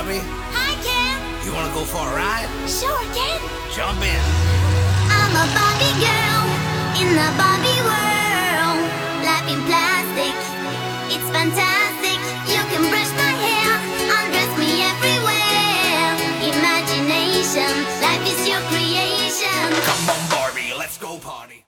[0.00, 0.24] Barbie.
[0.56, 1.44] Hi, Ken.
[1.44, 2.48] You wanna go for a ride?
[2.64, 3.36] Sure, Ken.
[3.76, 4.22] Jump in.
[5.12, 6.44] I'm a Barbie girl
[7.00, 8.80] in the Barbie world.
[9.20, 10.32] Life in plastic,
[11.12, 11.79] it's fantastic.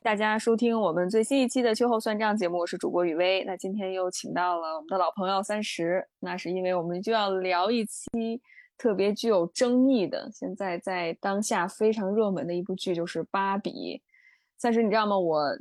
[0.02, 3.44] 大家收听我们最新一期的秋后算账节目，我是主播雨薇。
[3.44, 8.10] 那今天又请到了我们的老朋友三十，那是因为我们就要聊一期
[8.76, 13.70] 特别具有争议的，现在在当下非常热门的一部剧，就是《芭比》。
[14.58, 15.16] 三十，你知道吗？
[15.16, 15.56] 我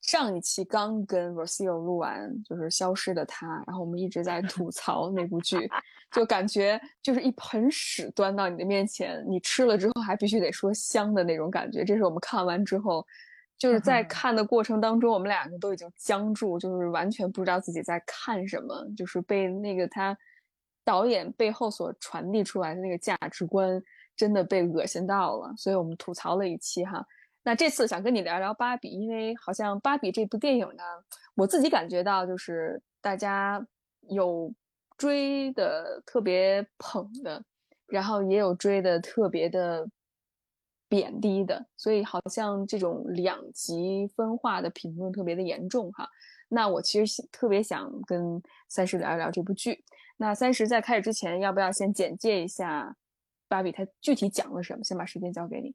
[0.00, 5.70] 上一期刚跟 Rocio 录完，就是《消失的她》，然后我们一直在吐槽那部剧，
[6.10, 11.84] 就感觉就是一盆屎端到你的面前，你吃了之后还必须得说香的那种感觉。
[11.84, 13.06] 这是我们看完之后。
[13.56, 20.16] 就是在看的过程当中，我们两个都已经僵住，就是完全不知道自己在看什么，就是被那个他
[20.84, 23.82] 导演背后所传递出来的那个价值观
[24.16, 27.06] 真的被恶心到了，所以我们吐槽了一期哈。
[27.42, 30.82] 那这次想跟你聊聊芭比，因为好像芭比这部电影呢，
[31.34, 33.64] 我自己感觉到就是大家
[34.08, 34.52] 有
[34.98, 37.42] 追的特别捧的，
[37.86, 39.88] 然后也有追的特别的。
[40.94, 46.08] 贬低的，所以好像这种两极分化的评论特别的严重哈。
[46.48, 49.84] 那我其实特别想跟三十聊一聊这部剧。
[50.16, 52.94] 那三十在开始之前，要不要先简介一下
[53.48, 54.84] 芭比它具体讲了什么？
[54.84, 55.74] 先把时间交给你。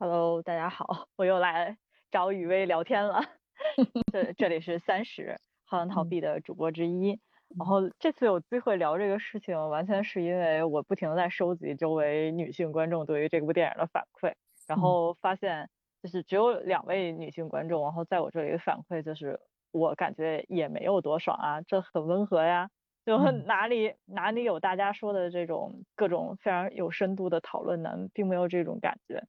[0.00, 1.78] Hello，大家好，我又来
[2.10, 3.20] 找雨薇聊天了。
[4.12, 7.20] 这这里是三十，好想逃避的主播之一。
[7.58, 14.34] 然后这次有机会聊这个事情，完全是因为我不停的在收集周围女性观众对于这部电影的反馈，
[14.68, 15.68] 然后发现
[16.02, 19.40] 就是只有两位女性观众，然后在我这里的反馈就是
[19.72, 22.70] 我感觉也没有多爽啊，这很温和呀，
[23.04, 29.24] 就哪里哪里有大家说的这种各种非常有深度的讨论呢，并没有这种感觉，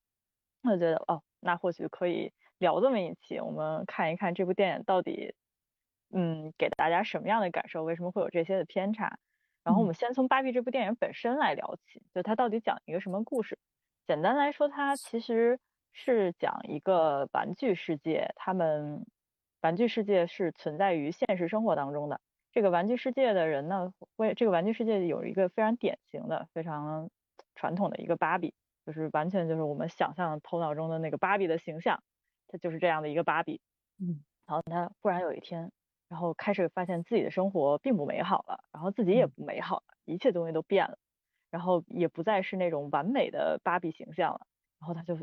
[0.63, 5.33] 我觉得哦，那或许可以聊这么一期，我们看一看这部电影到底。
[6.13, 7.83] 嗯，给大家什么样的感受？
[7.83, 9.17] 为什么会有这些的偏差？
[9.63, 13.59] 然后我们先从《芭比》这部电影本身来聊起，就它到底讲一个什么故事？
[14.07, 15.59] 简单来说，它其实
[15.93, 19.05] 是讲一个玩具世界，他们
[19.61, 22.19] 玩具世界是存在于现实生活当中的。
[22.51, 27.09] 这个玩具世界的人呢，会这个玩具世界有一个非常典型的、非常
[27.55, 28.55] 传统的一个芭比，
[28.85, 32.01] 就是完全就是我们想象头脑中的那个芭比的形象，
[32.47, 33.61] 它就是这样的一个芭比。
[33.99, 35.71] 嗯，然后它忽然有一天。
[36.11, 40.97] 然后开始发现自己的生活并不美好了，然后自己也不美好了，一切东西都变了，
[41.49, 44.41] 然后也不再是那种完美的芭比形象了。
[44.81, 45.17] 然后他就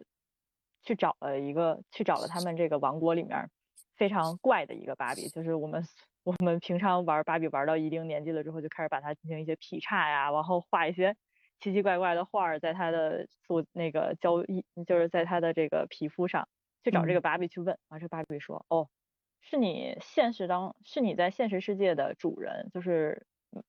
[0.82, 3.50] 去找了一个，去找了他们这个王国里面
[3.96, 5.84] 非常怪的一个芭比，就是我们
[6.24, 11.14] 我们平常玩芭比玩到一定年纪了之后，就开始把它进行一些劈叉呀，然后画一些
[11.60, 16.48] 奇奇怪怪的画儿在它的做那个胶衣，就是在它的这个皮肤上，
[16.82, 18.88] 去找这个芭比去问，然后这芭比说，哦。
[19.40, 23.26] 是你现实当是你在现实世界的主人，就是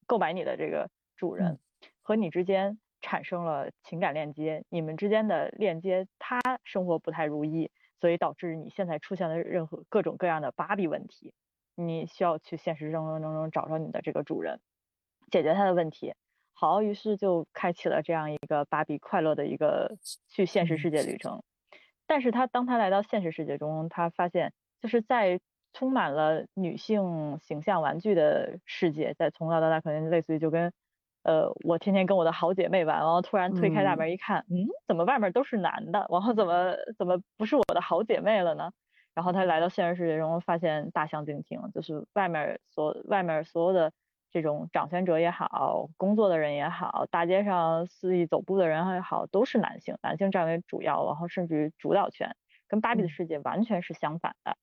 [0.07, 1.59] 购买你的这个主人
[2.02, 7.72] 和你之间产生了情感链接，你们之间的链接，他生活不太如意，
[8.02, 11.34] 所以导致你现在出现了任何各种各样的芭比问题，
[11.75, 14.59] 你需要去现实生活当中找着你的这个主人，
[15.31, 16.13] 解决他的问题。
[16.51, 19.96] 好，于是就开启了这样一个芭比快乐的一个
[20.28, 21.41] 去现实世界旅程。
[22.06, 24.51] 但是他当他来到现实世界中，他发现
[24.81, 25.40] 就是在
[25.74, 30.72] 充满了女性形象玩具的世界，在从小到大可能类似于就跟，
[31.24, 38.72] 呃，我天天跟我的好姐妹玩，然后突然推开大门一看，嗯，怎么外面都是男的，然后怎么怎么不是我的好姐妹了呢？
[39.16, 43.91] 然后他来到现实世界中，发现大相径庭，就是外面所外面所有的
[44.31, 52.36] 这种掌权者也好，工作的人也好，大街上肆意走步的人也好，都是男性，男性占为主要，然后甚至于主导权，
[52.68, 54.56] 跟芭比的世界完全是相反的，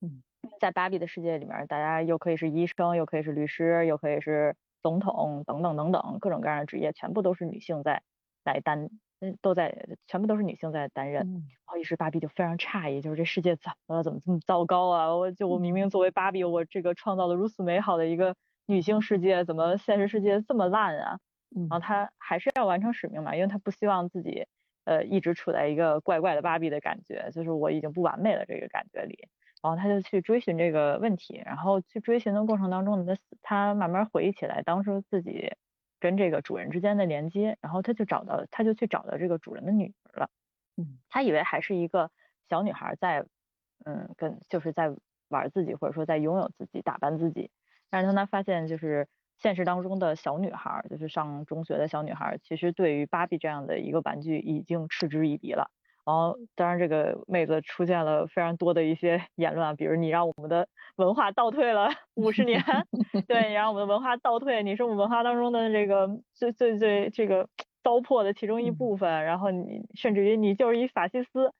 [0.00, 0.22] 嗯。
[0.60, 8.02] 在芭比的世界里面，大家又可以是医生，又可以是律师，又可以是总统，等等等等，各种各样的职业，全部都是女性在
[8.44, 8.90] 来担，
[9.20, 11.22] 嗯，都在，全部都是女性在担任。
[11.24, 14.02] 然后于是芭比就非常诧异，就是这世界怎么了？
[14.02, 15.14] 怎么这么糟糕啊？
[15.16, 18.34] 我就我明明作为芭比，我这个创造了如此美好的一个
[18.66, 21.18] 女性世界，怎么现实世界这么烂啊？
[21.54, 24.46] 然后她还是要完成使命嘛，因为她不希望自己
[24.84, 29.28] 呃一直处在一个怪怪的芭比的感觉，就是我已经不完美了这个感觉里。
[29.62, 35.52] 然后他就去追寻这个问题，然后去追寻的过程当中呢，他他慢慢回忆起来当初自己
[36.00, 40.30] 跟这个主人之间的连接，然后他就找到，他就去找到这个主人的女儿了。
[40.76, 42.10] 嗯，他以为还是一个
[42.48, 43.24] 小女孩在，
[43.84, 44.90] 嗯，跟就是在
[45.28, 47.50] 玩自己或者说在拥有自己打扮自己，
[47.88, 49.08] 但是当他发现就是
[49.38, 55.70] 现实当中的小女孩儿，就是上中学的小女孩儿，其实对于芭比这样的一个玩具已经嗤之以鼻了。
[56.04, 62.62] 然后，当然这个妹子出现了非常多的一些言论啊，比如你让我们的文化倒退了 五十年，
[63.28, 67.48] 对，你让我们的文化倒退，你是我们文化当中的这个最最最这个
[67.82, 71.52] 糟粕的其中一部分，然后你甚至于你就是一法西斯。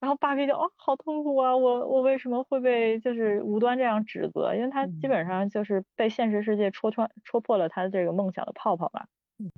[0.00, 1.54] 然后芭比就哦，好痛苦啊！
[1.54, 4.54] 我我为什么会被就是无端这样指责？
[4.54, 9.04] 因为他基本上就是被现实世界戳穿、戳破了他这个梦想的泡泡嘛。
[9.38, 9.52] 嗯。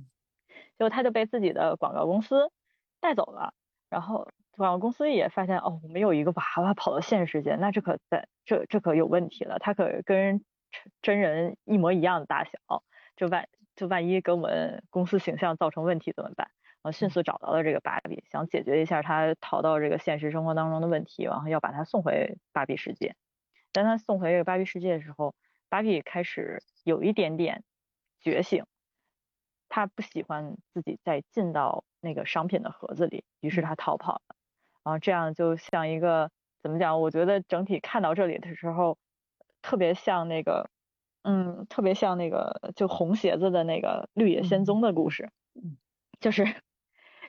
[0.77, 2.51] 结果他就被自己的广告公司
[2.99, 3.53] 带走了。
[3.93, 9.59] 然后广告公司也发现哦，我们有一个娃娃跑到现实世界，那这可在这这可有问题了。
[9.59, 10.43] 他可跟
[11.03, 12.83] 真人一模一样的大小，
[13.15, 16.47] 就万就万一给我们公司形象造成问题怎么办？
[16.81, 23.15] 然后迅速找到了这个芭比，想解决一下他逃到这个现实生活当中的问题，然后要把他送回芭比世界。
[23.71, 25.35] 当他送回这个芭比世界的时候，
[25.69, 27.63] 芭比开始有一点点
[28.19, 28.65] 觉醒，
[29.75, 34.35] 他不喜欢自己再进到那个商品的盒子里，于是他逃跑了。
[34.83, 36.29] 然后这样就像一个
[36.61, 37.01] 怎么讲？
[37.01, 38.99] 我觉得整体看到这里的时候，
[39.63, 40.69] 特别像那个，
[41.23, 45.31] 嗯，特别像那个就红鞋子的那个绿野仙踪的故事，
[46.21, 46.45] 就是。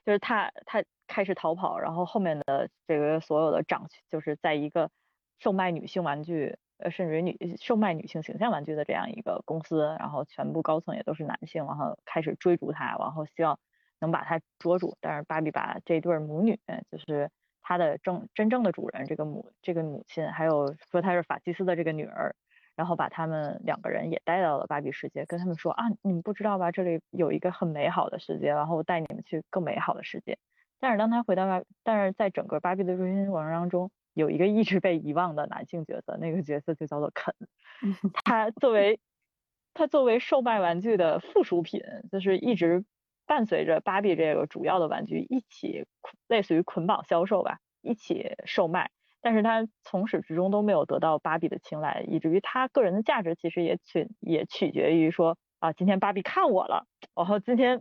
[0.05, 4.91] 就是他，他开始逃跑，然后后面的这个所有的长，就是在一个
[5.39, 13.59] 售卖女性玩具，呃，甚至于女售卖女性形象玩具的这样一个公司，然后全部高层也都是男性，然后开始追逐她，然后希望
[14.01, 14.97] 能把她捉住。
[15.01, 16.59] 但是芭比把这对母女，
[16.91, 17.31] 就是
[17.63, 22.35] 她的正真正的主人这个母这个母亲，还有说她是法西斯的这个女儿。
[22.77, 30.37] 然后把他们两个人也带到了芭比世界，跟他们说啊，你们不知道吧，这里有一个很美好的世界，然后带你们去更美好的世界。
[30.81, 37.35] 但是当他回到芭，但是在整个芭比的追星过程当中，有一个一直被遗忘的男性角色，那个角色就叫做肯。
[38.25, 39.01] 他作为
[39.75, 41.81] 他作为售卖玩具的附属品，
[42.11, 42.85] 就是一直
[43.27, 45.85] 伴随着芭比这个主要的玩具一起，
[46.29, 48.91] 类似于捆绑销售吧，一起售卖。
[49.21, 57.81] 但是他从始至终都没有得到芭比的青睐，以至于他个人的价值其实也取也取决于说啊，今天芭比看我了，然后今天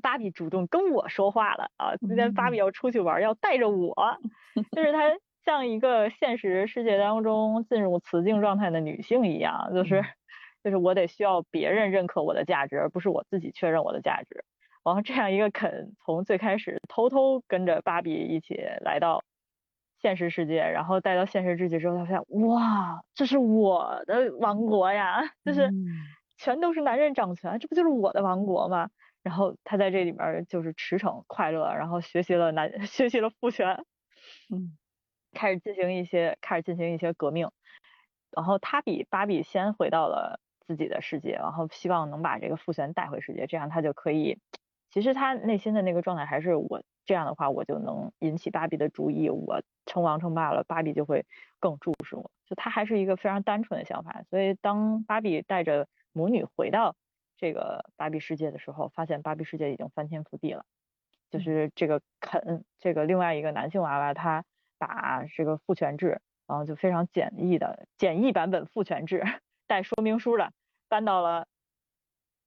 [0.00, 3.94] 芭比主动跟我说话了啊，今天芭比要出去玩，要带着我，
[4.74, 5.00] 就是她
[5.44, 10.02] 像一个现实世界当中进入雌竞状态的女性一样，就是
[10.62, 14.44] 就是我得需要别人认可我的价值，而不是我自己确认我的价值。
[14.84, 19.22] 然后这样一个肯从最开始偷偷跟着芭比一起来到。
[20.00, 25.70] 现实世界，然后带到现实世界之后，他发现哇，这是我的王国呀， 就是
[26.36, 28.88] 全都是男人掌权，这不就是我的王国吗？
[29.22, 33.84] 然后他在这里边就是驰骋快乐，然后学习了男 学习了父权，
[34.52, 34.76] 嗯，
[35.32, 37.50] 开始进行一些开始进行一些革命，
[38.30, 44.38] 然后他比芭比先回到了自己的世界，然后希望能把这个父权带回世界，这样他就可以，
[44.90, 46.82] 其实他内心的那个状态还是我。
[47.04, 51.26] 这样的话，我就能引起芭比的注意，我称王称霸了，芭比就会
[51.58, 52.30] 更注视我。
[52.46, 54.22] 就他还是一个非常单纯的想法。
[54.30, 56.94] 所以当芭比带着母女回到
[57.42, 60.64] 这个芭比世界的时候，发现芭比世界已经翻天覆地了。
[61.28, 64.44] 就是这个肯，这个另外一个男性娃娃，他
[64.78, 69.24] 把这个父权制，然后就非常简易的简易版本父权制
[69.66, 70.52] 带说明书的
[70.88, 71.48] 搬到了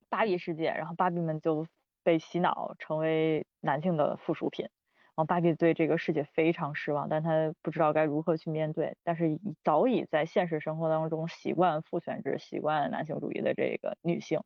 [0.07, 1.67] 芭比世界，然后芭比们就。
[2.05, 8.95] 被洗脑成为男性的附属品，然后芭比对这个世界非常失望，但她不知道该如何去面对。
[9.03, 14.41] 但是早已在现实生活当中习惯父权制、习惯男性主义的这个女性，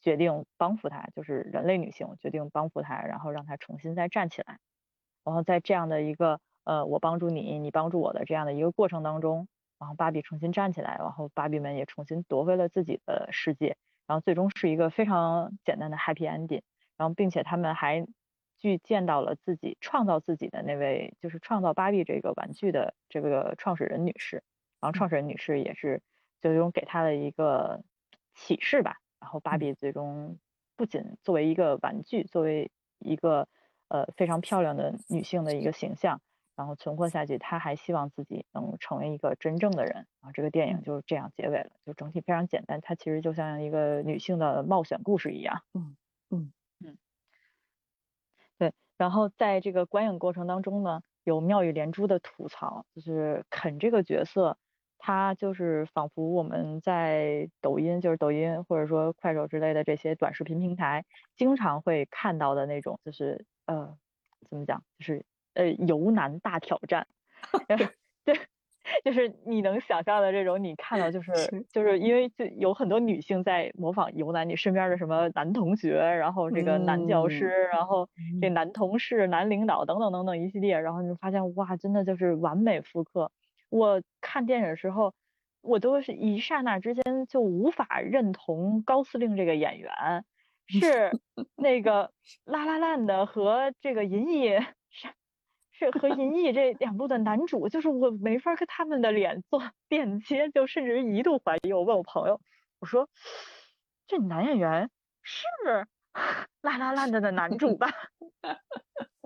[0.00, 4.58] 决定帮扶她，就是人类女性决定帮扶她，然后让她重新再站起来。
[5.24, 13.76] 然后在这样的一个呃我帮助你，你帮助我的这样的一个过程当中，然后芭比重新站起来，然后芭比们也重新夺回了自己的世界，
[14.06, 16.62] 然后最终是一个非常简单的 happy ending。
[16.96, 18.06] 然后，并且他们还
[18.58, 24.42] 去见到了自己创造自己的那位，就是创造芭比这个玩具的这个创始人女士。
[24.80, 26.02] 然后，创始人女士也是
[26.40, 27.84] 最终给她的一个
[28.34, 28.96] 启示吧。
[29.20, 30.38] 然后，芭比最终
[30.76, 33.48] 不仅作为一个玩具，作为一个
[33.88, 36.20] 呃非常漂亮的女性的一个形象，
[36.56, 39.94] 然后存活下去，她还希望自己能成为一个真正的人。
[39.94, 42.80] 然后，这个电影就是这样结尾了，就整体非常简单。
[42.80, 45.62] 它其实就像一个女性的冒险故事一样。
[45.74, 45.96] 嗯
[46.30, 46.52] 嗯
[46.84, 46.98] 嗯，
[48.58, 48.72] 对。
[48.96, 54.58] 然后在这个观影过程当中呢，有妙语连珠的吐槽，就是肯这个角色，
[54.98, 61.04] 他就是仿佛我们在抖音，就是抖音或者说快手之类的这些短视频平台，
[61.36, 63.96] 经常会看到的那种，就是呃，
[64.50, 65.24] 怎么讲，就是
[65.54, 67.06] 呃，游男大挑战
[68.24, 68.36] 对，
[69.04, 78.08] 就是你能想象的这种，你看到就是是就是因为就有很多女性在模仿尤男，你身边的什么男同学，然后这个男教师，然后
[78.40, 83.30] 这男同事、男领导等等等等一系列，然后你就发现哇，真的就是完美复刻。
[83.68, 85.14] 我看电影的时候，
[85.60, 90.24] 我都是一刹那之间就无法认同高司令这个演员
[90.66, 91.10] 是
[91.56, 92.12] 那个
[92.44, 94.48] 拉拉烂的和这个银翼
[94.90, 95.08] 是
[95.72, 101.72] 是和银翼这两部的男主，就是我没法跟他们的脸做 链接，就甚至于一度怀疑。
[101.72, 102.40] 我问我朋友，
[102.80, 103.08] 我说
[104.06, 104.90] 这男演员
[105.22, 105.46] 是
[106.62, 107.88] 拉拉烂的的男主吧？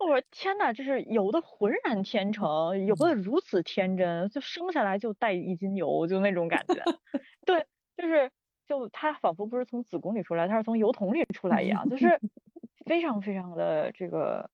[0.00, 6.82] 我说天呐，就是游的浑然天成，游的如此天真，就生下来就带一斤油，就那种感觉。
[7.44, 7.66] 对，
[7.96, 8.30] 就是
[8.66, 12.20] 就他仿佛不是从子宫里出来，他是从油桶里出来一样，就是
[12.86, 14.50] 非常非常的这个，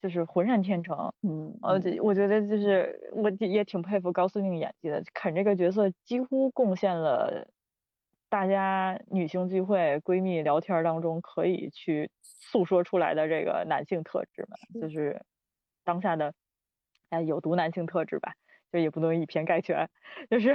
[0.00, 1.12] 就是浑然天成。
[1.22, 7.48] 嗯，呃，这我觉得就是我也挺佩服高司令演技的，肯这个角色几乎贡献了
[8.34, 15.22] 大家女性聚会、闺蜜聊天当中可以去诉说出来的这个男性特质嘛，就是
[15.84, 16.34] 当下的
[17.10, 18.34] 哎有毒男性特质吧，
[18.72, 19.88] 就也不能以偏概全，
[20.28, 20.52] 就是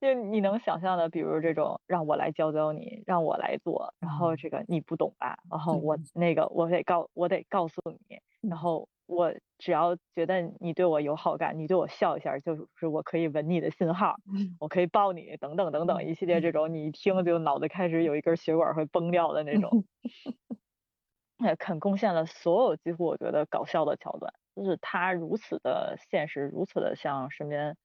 [0.00, 5.98] 就你能想象的，比如这种让我来教教你，让我来做，然后这个你不懂吧，然后我。
[6.14, 14.16] 那个我得告我得告诉你，然后我只要觉得你对我有好感，你对我笑一下，就是我可以吻你的信号，
[14.58, 19.84] 我可以抱你，等等等等一系列这种，你一听就脑子开始有一根血管会崩掉的那种。
[21.44, 27.76] 也肯贡献了所有几乎我觉得搞笑的桥段，就是他如此的现实，如此的像身边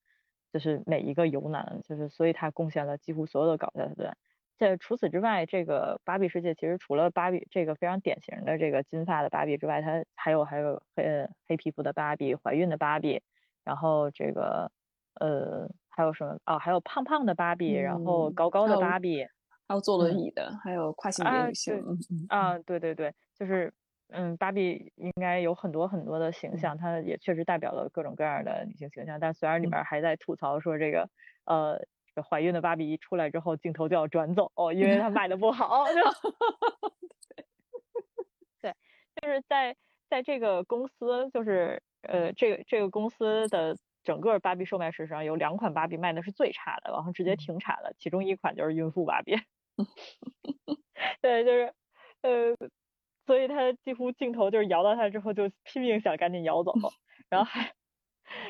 [0.54, 4.18] 就是每一个游男，就是所以他贡献了几乎所有的搞笑桥段。
[4.62, 13.24] 这除此之外，这个芭比世界其实除了芭比这个非常典型的这个金发的芭比之外，它还有还有黑黑皮肤的芭比、怀孕的芭比，
[13.64, 14.72] 然后这个
[15.20, 19.26] 呃还有什么哦，还有胖胖的芭比，然后嗯高高的芭比。
[19.68, 21.84] 还有坐轮嗯椅的，还有跨性别啊女性，
[22.28, 23.74] 啊，对对对，就是
[24.10, 29.20] 嗯，芭比应该有很多很多的形象，它也确实代表了各种各样的女性形象。
[29.20, 31.10] 但虽然里嗯面还在吐槽说这个
[31.46, 31.80] 呃，
[32.14, 35.86] 这个怀孕的芭比一出来之后，镜头就要转走，哦因为 它卖的不好。
[35.94, 35.94] 就
[38.62, 38.74] 对，
[39.22, 39.76] 就是在
[40.10, 47.94] 在这个公司，就是呃，这个这个公司的整个芭比售卖史上有两款芭比卖的是最差的，然后直接停产了。
[47.98, 49.36] 其中一款就是孕妇芭比。
[51.22, 51.74] 对，就是
[52.22, 52.56] 呃，
[53.26, 56.74] 所以他几乎镜头就是摇到他之后，就拼命想赶紧摇走，
[57.30, 57.74] 然后还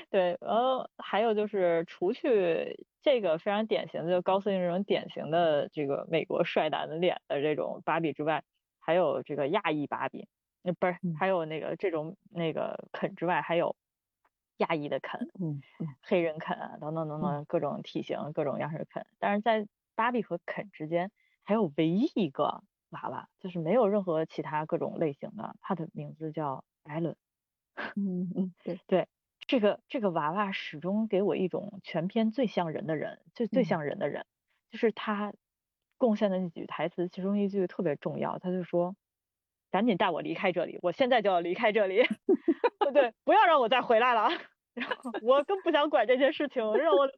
[0.09, 8.43] 对，然后还有就是除去这个非常典型的就高司令这种典型的这个美国帅男的脸的这种芭比之外，
[8.79, 10.27] 还有这个亚裔芭比，
[10.61, 11.13] 那不是嗯。
[11.13, 13.75] 还有那个这种那个肯之外，还有
[14.57, 21.11] 亚裔的肯，嗯嗯黑人肯啊，等等等等各种体型、各种样式肯，但是在芭比和肯之间，
[21.43, 27.15] 还有唯一一个娃娃，就是没有任何其他各种类型的，它的名字叫艾伦。
[27.95, 29.07] 嗯嗯，对，对，
[29.51, 34.25] 这个这个娃娃始终给我一种全篇最像人的人，最最嗯像人的人，
[34.71, 35.33] 就是他
[35.97, 38.95] 贡献的那几句台词，其中一句特别重要，他就说
[39.69, 42.01] ：“赶紧带我离开这里，我现在就要离开这里，
[42.93, 44.29] 对，不要让我再回来了。
[44.73, 47.13] ”然后我更不想管这件事情，让我走。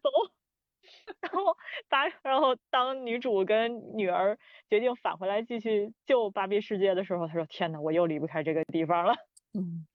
[1.22, 1.56] 然后
[1.88, 9.14] 把，然后当女主跟女儿决定返回来继续救芭比世界的时候，她说：“天呐，我又离不开这个地方了。”
[9.54, 9.86] 嗯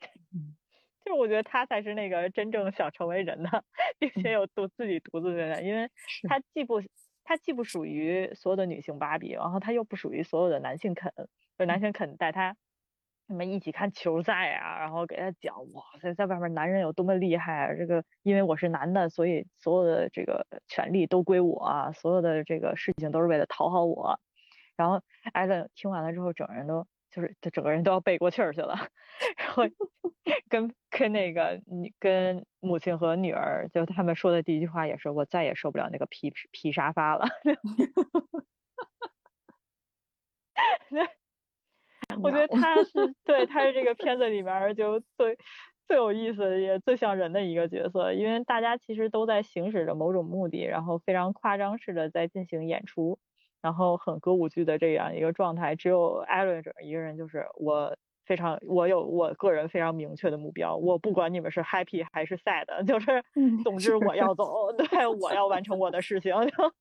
[1.08, 3.64] 就是我觉得他才是那个真正想成为人的，
[3.98, 5.88] 并且有独自己独自的人，因为
[6.28, 6.82] 他既不
[7.24, 11.10] 他既不属于所有的女性芭比，然后他又不属于所有的男性肯，
[11.58, 12.54] 就男性肯带他
[13.26, 24.20] 什么一起看球赛啊，然后给他讲哇塞，在外面男人有多么厉害啊，这个因为我是男的，所以所有的这个权利都归我啊，所有的这个事情都是为了讨好我。
[24.76, 25.00] 然后
[25.32, 28.76] 艾伦听完了之后，整个人都就是他整个人都要背过气儿去了，
[29.36, 29.64] 然后
[30.48, 37.26] 跟跟那个你跟母亲和女儿，就他们说的第一句话也是我再也受不了那个皮皮沙发了。
[42.22, 45.36] 我觉得他是对，他是这个片子里面儿就最
[45.86, 53.18] 最有意思也最像人的一个角色，因为大家其实都在行使着某种目的，然后非常夸张式的在进行演出，
[53.60, 66.34] 然后很歌舞剧的这样一个状态，只有艾伦这一个人就是我非常我有我个人非常明确的目标，我不管你们是 happy 还是 sad， 就是嗯总之我要走，对我要完成我的事情。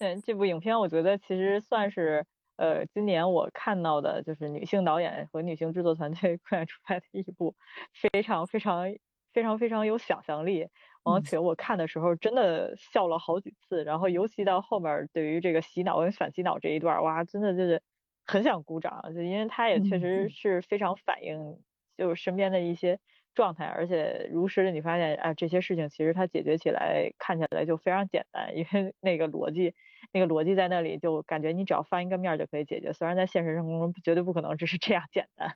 [0.00, 7.54] 嗯这部影片，我觉得其实算是呃，今年我看到的就是女性导演和女性制作团队 困难出来的一部
[7.92, 8.86] 非常非常
[9.32, 10.68] 非常非常有想象力，
[11.04, 17.82] 而且我看的时候真的笑了好几次，然后尤其到后面对于这个洗脑跟反洗脑这一段，哇，真的就是
[18.26, 21.62] 很想鼓掌，就因为他也确实是非常反映
[21.96, 22.98] 就是身边的一些。
[23.36, 29.74] 状态，而且如实的你发现，啊，这些事情其实它解决起来看起来就非常简单，因为那个逻辑，
[30.12, 32.92] 那个逻辑在那里，就感觉你只要翻一个面就可以解决。
[32.92, 35.52] 虽然在现实生活中绝对不可能只是这样简单。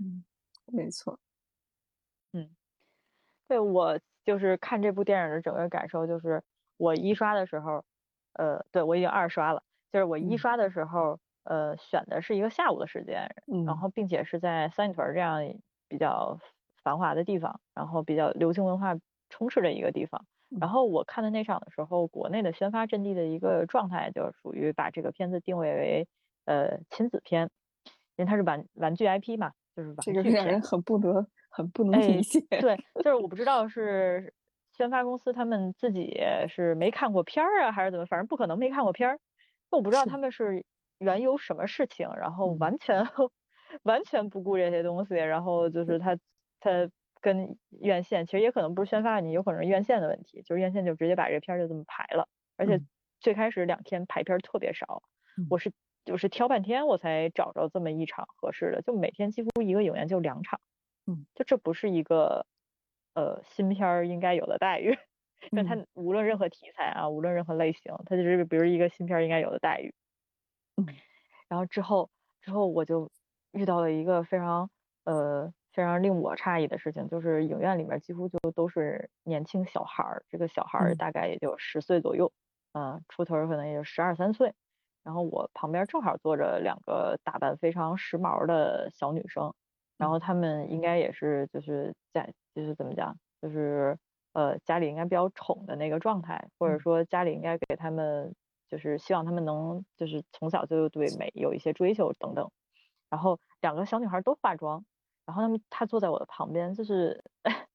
[0.67, 1.21] 没错。
[2.33, 2.51] 嗯，
[3.49, 6.43] 对我就是看这部电影的整个感受，就是
[6.77, 7.83] 我一刷的时候，
[8.35, 15.41] 呃，对我已经二刷了，就是我一刷的时候，呃，选的是一个下午的时间，然后并且是在三里屯这样
[15.89, 16.39] 比较。
[16.85, 18.97] 繁华的地方，然后比较流行文化
[19.29, 20.25] 充斥的一个地方。
[20.59, 26.09] 然后我看的那场的时候，国内的宣发阵地的一个状态，就属于把这个片子定位为
[26.47, 27.51] 呃亲子片，
[28.17, 30.13] 因为它是玩玩具 IP 嘛，就是玩具。
[30.15, 31.27] 这个让人很不得
[31.59, 32.41] 很不能理解。
[32.61, 34.33] 对，就是我不知道 是
[34.71, 39.19] 宣发公司他们自己是没看过片儿啊，还是怎么，反正不可能没看过片儿。
[39.71, 40.65] 我不知道他们是
[40.99, 43.05] 缘由什么事情，然后完全
[43.83, 46.17] 完全不顾这些东西，然后就是他。
[46.61, 52.81] 他跟院线其实也可能不是宣发，你有可能是院线的问题，就是院线就直接把这片儿就这么排了，而且
[53.21, 55.03] 最开始两天排片特别少，
[55.51, 55.73] 我是
[56.05, 60.61] 就是挑半天我才找着这么一场合适的，就每天几乎一个影院就两场，
[61.09, 62.47] 嗯，就这不是一个
[63.15, 64.97] 呃新片儿应该有的待遇，
[65.51, 69.95] 就它无论任何题材啊，无论任何类型，它就是比如一个新片儿应该有的待遇，
[70.77, 70.87] 嗯，
[71.49, 72.11] 然后之后
[72.43, 73.11] 之后我就
[73.53, 74.71] 遇到了一个非常
[75.05, 75.53] 呃。
[75.75, 82.33] 非常令我诧异的事情就是，影院里面几乎就都是年轻小孩儿，这个小孩儿大概也就十岁左右，
[82.73, 84.55] 嗯，出头可能也就十二三岁。
[85.05, 89.55] 然后我旁边正好坐着两个打扮非常时髦的小女生，
[89.99, 93.99] 然后他们应该也是就是在就是怎么讲，就是
[94.33, 98.35] 呃家里应该比较宠的那个状态，或者说家里应该给他们
[98.69, 102.51] 就是希望他们能就是从小就对美有一些追求等等。
[103.11, 104.85] 然后两个小女孩都化妆。
[105.27, 107.23] 然后他们她坐在我的旁边，就是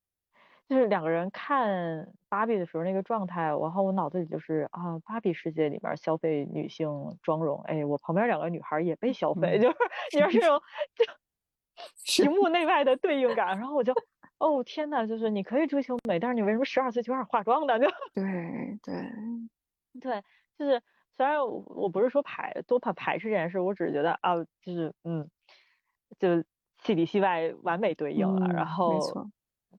[0.67, 9.77] 就是两个人看芭比的时候那个状态，然后我脑子里就是啊，芭比世界里面消费女性妆容，哎，我旁边两个女孩也被消费，就是
[10.17, 10.59] 你说这种
[10.95, 11.05] 就
[12.05, 13.93] 屏幕内外的对应感，然后我就
[14.39, 17.77] 哦天呐，就是你可以追求美，但是你为什么十二岁就开始化妆呢？
[17.79, 18.23] 就对
[18.83, 18.93] 对
[20.01, 20.23] 对，
[20.57, 20.81] 就是
[21.15, 25.29] 虽然我不是说排多怕排斥这件事，我只是觉得啊，就是嗯，
[26.19, 26.43] 就。
[26.83, 28.99] 戏里戏外完美对应了，然后，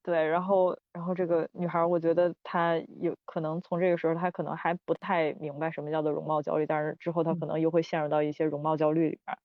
[0.03, 9.37] 对，然后，然后这个女孩，我觉得她有可能从这个时候，她可能还不太明白什么叫做容貌焦虑，但是之后她可能又会陷入到一些容貌焦虑里边，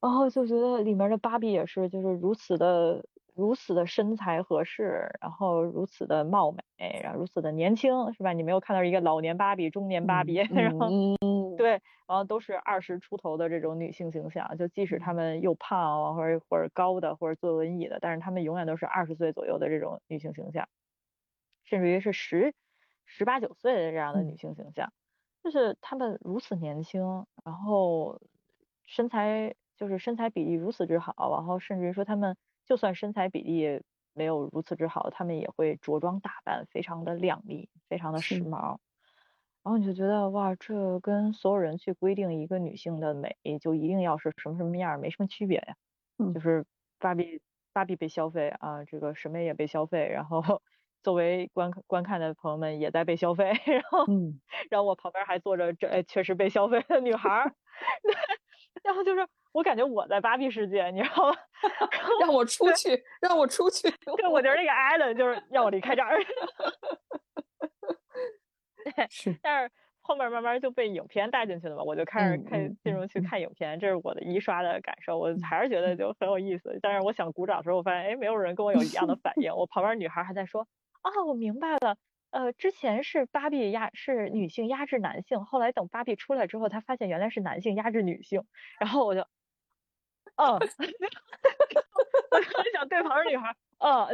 [0.00, 8.32] 然后就觉得里面的芭比也是，就是如此的，如此的身材合适，然后如此的貌美，然后如此的年轻，是吧？
[8.32, 10.88] 你没有看到一个老年芭比、中年芭比，然后。
[11.56, 11.70] 对，
[12.06, 20.68] 然后都是二十出头的这种女性形象，就即使她们又胖或者或者高的或者坐轮椅的，但是她们永远都是二十岁左右的这种女性形象，
[21.64, 22.54] 甚至于是十
[23.06, 24.92] 十八九岁的这样的女性形象，
[25.42, 28.20] 就是她们如此年轻，然后
[28.86, 32.36] 身材就是身材比例如此之好，然后甚至于说她们
[32.66, 33.80] 就算身材比例
[34.12, 38.78] 没有如此之好，她们也会着装打扮非常的靓丽，非常的时髦。
[39.64, 45.76] 然后你就觉得哇，这跟所有人去规定一个女性的美就一定要是什么什么样，没什么区别呀。
[46.18, 46.66] 嗯，就是
[46.98, 47.40] 芭比
[47.72, 50.42] 芭比被消费啊，这个什么也被消费，然后
[51.02, 57.52] 作为观观看的朋友们也在被消费，然后嗯，然后我旁边还坐着这哎确实被消费的女孩
[58.82, 61.36] 然后就是我感觉我在芭比世界，你知道吗？
[62.20, 66.18] 让我出去，让我出去，对，我觉得那个艾伦就是让我离开这儿。
[69.10, 76.78] 是，但是后面慢慢就被影片带进去了嘛，我就开始看进入去看影片，这是我的一刷的感受，我还是觉得就很有意思。
[76.80, 79.54] 但是我想鼓掌的时候，我发现哎，没有人跟我有一样的反应。
[79.54, 80.66] 我旁边女孩还在说
[81.02, 81.96] 啊，我明白了，
[82.30, 88.44] 呃，之前是芭比压是女性压制男性，后来等芭比出来之后，他发现原来是男性压制女性，
[88.78, 89.22] 然后我就，
[90.36, 90.52] 嗯，
[92.32, 94.06] 我特别想对旁边女孩，嗯。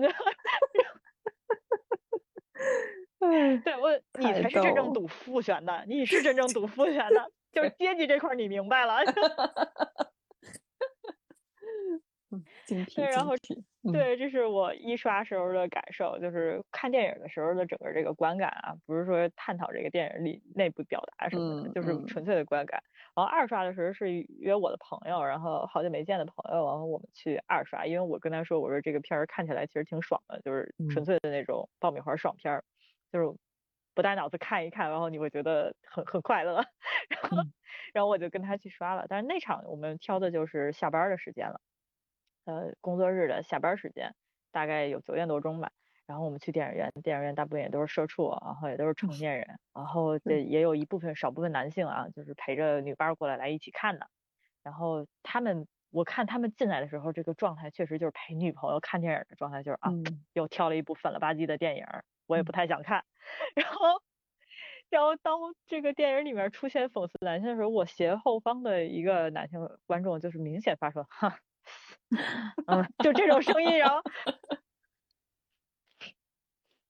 [3.65, 8.99] 对我，你才是真正赌父权的，你是真正赌父权的，就是阶级这块你明白了。
[12.65, 13.33] 精辟，对，然后
[13.83, 22.83] 嗯对，这是我一刷时候的感受，就是看电影的时候的整个这个观感啊，不是说探讨这个电影里内部表达什么的，嗯就是嗯纯粹的观感。
[23.15, 32.65] 然后二刷的时候是约我的朋友，然后好久没见的朋友，然后我们去二刷，因为我跟他说，我说这个片儿看起来其实挺爽的，就是纯嗯粹的那种爆米花爽片儿，
[33.13, 33.37] 就是
[33.95, 36.57] 不带脑子看一看，然后你会觉得很很快乐。
[37.09, 37.53] 然后嗯
[37.93, 41.61] 然后我就跟他去刷了，但是那场我们挑的就是下班儿的时间了。
[42.45, 44.15] 呃工作日的下班时间，
[44.53, 45.71] 大概有九点多钟吧。
[46.07, 54.09] 然后我们去电影院，电影院大部分也都是社畜，然后也都是成 年人，然后这也有一部分少部分男性啊，就是陪着女伴儿过来来一起看的。
[54.63, 63.05] 然后他们，我看他们进来的时候，这个状态确实就是陪女朋友看电影的状态，就是啊，嗯又挑了一部粉了吧唧的电影儿，我也不嗯太想看。
[63.57, 64.03] 然后，
[64.91, 71.39] 然后当这个电影里面出现讽刺男性的时候，我斜后方的一个男性观众就是明显发出哈，
[72.67, 74.01] 嗯，就这种声音，然后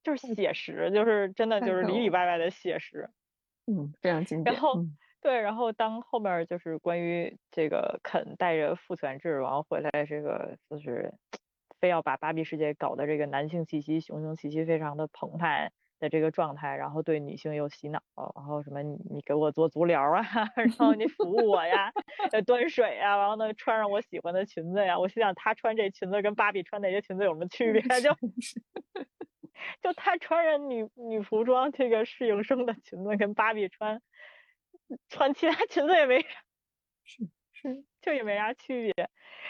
[0.03, 3.09] 就是写实，就是真的就是里里外外的写实。
[3.67, 4.55] 嗯，非常经典。
[4.55, 11.15] 然后嗯对，然后当后面儿就是关于这个肯带着父权制，然后回来这个就是
[11.81, 15.73] 非要把芭比世界搞得这个男性气息、雄性气息非常的澎湃
[16.05, 18.01] 的这个状态，然后对女性又洗脑，
[18.37, 20.21] 然后什么你你给我做足疗啊，
[20.55, 21.91] 然后你服务我呀，
[22.31, 27.81] 呃端水呀，然后呢穿上我喜欢的裙子呀，我心想她穿这裙子跟芭比穿那些裙子有什么区别？
[28.03, 28.11] 就
[29.81, 34.03] 就她穿着女女服装这个适应生的裙子跟芭比穿
[35.09, 36.29] 穿其他裙子也没啥，
[37.05, 39.09] 是是就也没啥区别，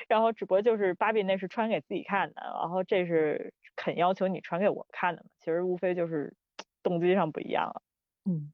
[0.08, 6.32] 然后只不过就是芭比那是穿给自己看的，然后这是肯要求你穿给我看的嘛，其实无非就是
[6.84, 7.82] 动机上不一样了。
[8.24, 8.52] 嗯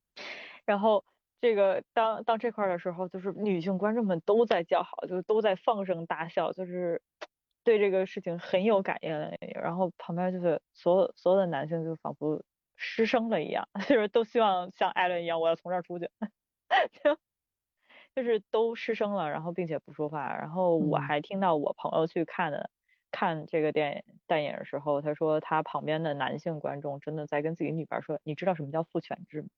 [0.64, 1.05] 然后
[1.40, 7.03] 这个当当这块儿的时候，就是女性观众们都在叫好，就是都在放声大笑，就是
[7.64, 9.11] 对这个事情很有感应。
[9.55, 12.43] 然后旁边就是所有所有的男性就仿佛
[12.77, 16.09] 失声了一样， 就是都希望像艾伦一样，我要从这儿出去，
[17.05, 17.19] 就
[18.14, 20.35] 就是都失声了，然后并且不说话。
[20.37, 22.71] 然后我嗯还听到我朋友去看的。
[23.11, 29.49] 看这个电影电影的时候，他说他旁边的男性观众真的在跟自己女伴说：“你知道什么叫父权制吗？”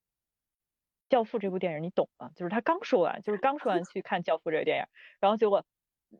[1.14, 2.30] 《教父》这部电影你懂吗？
[2.34, 4.84] 就是他刚说完，就是刚说完去看《教父》这个电影，
[5.20, 5.64] 然后结果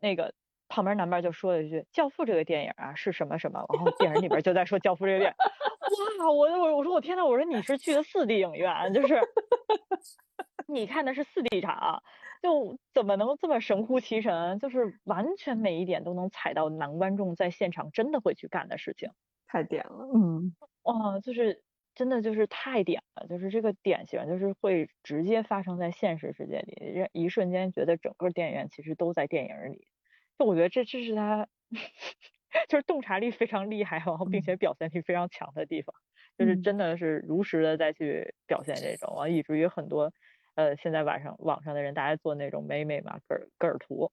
[0.01, 0.35] 那个
[0.68, 5.37] 旁边男伴就说了一句：“教父这个电影啊是什么什么。”然后电影里边就在说《教父》这个电影。
[6.20, 9.20] 哇，我我我说我天呐，我说你是去的四 D 影院，就是
[10.66, 12.02] 你看的是四 D 场，
[12.42, 14.59] 就怎么能这么神乎其神？
[14.59, 19.11] 就是完全每一点都能踩到男观众在现场真的会去干的事情。
[19.46, 20.09] 太点了。
[20.14, 21.62] 嗯哇，就是
[21.94, 29.87] 真的就是太点了，就是这个典型就是会直接发生在现实世界里，让一瞬间觉得整个电影院其实都在电影里。
[30.38, 31.48] 就我觉得这这是他
[32.69, 35.95] 就是洞察力非常厉害，然后并且表现力非常强的地方，
[36.38, 36.62] 就是嗯。
[36.62, 40.12] 真的是如实的再去表现这种啊，以至于很多
[40.55, 44.11] 呃现在晚上网上的人大家做那种美美嘛格尔格尔图，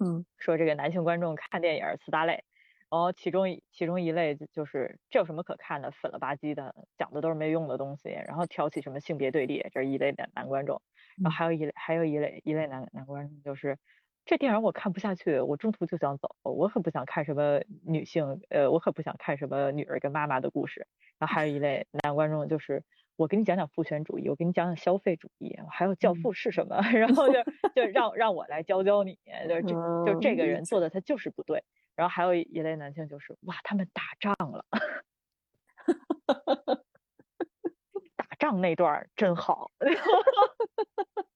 [0.00, 0.24] 嗯。
[0.38, 2.44] 说这个男性观众看电影儿四大类，
[2.90, 10.82] 然后其中其中一类就就是这有什么可看的，粉了吧唧的，讲的都是没用的东西，然后挑起什么性别对立，这是一类的男观众，
[11.22, 11.36] 然后嗯。
[11.36, 13.78] 还有一类还有一类一类男男观众就是。
[14.24, 20.86] 这电影我看不下去，我中途就想走，我可不想看什么女性，呃，我可不想看什么女儿跟妈妈的故事。
[21.18, 22.82] 然后还有一类男观众就是，
[23.16, 27.34] 我给你讲讲父权主义，我给你讲讲消费主义，还有教嗯父是什么， 然后就
[27.74, 31.64] 就让让我来教教你，就这就这个人做的他就是不对。
[31.94, 34.64] 然后还有一类男性就是，哇，他们打仗了，
[38.16, 39.70] 打仗那段儿真好，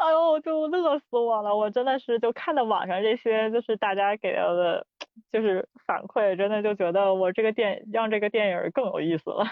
[0.00, 1.54] 哎呦，就乐死我了！
[1.54, 4.86] 我真的是就看到网上这些，就是大家给到的，
[5.30, 9.44] 就是反馈，真的就觉得我这个电让这个电影更有意思了。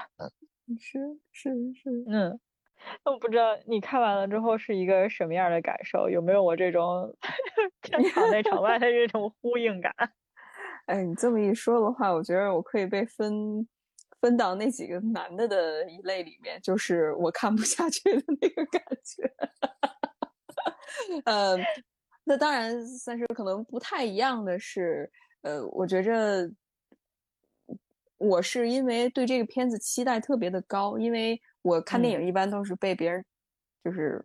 [0.79, 0.99] 是
[1.33, 1.91] 是是。
[2.09, 2.41] 嗯，
[3.05, 7.15] 那我不知道你看完了之后是一个什么样的感受，有没有我这种
[7.83, 9.95] 场内场外的这种呼应感？
[10.87, 13.69] 哎，你这么一说的话，我觉得我可以被分
[14.23, 19.31] 分到那几个男的的一类里面，就是我看不下去的那个感觉。
[21.25, 21.57] 呃，
[22.25, 25.11] 那当然，算是可能不太一样的是，
[25.43, 26.51] 呃，我觉着
[28.19, 33.25] 我是因为对这个片子期待特别的高，因为我看电嗯影一般都是被别人
[33.85, 34.25] 就是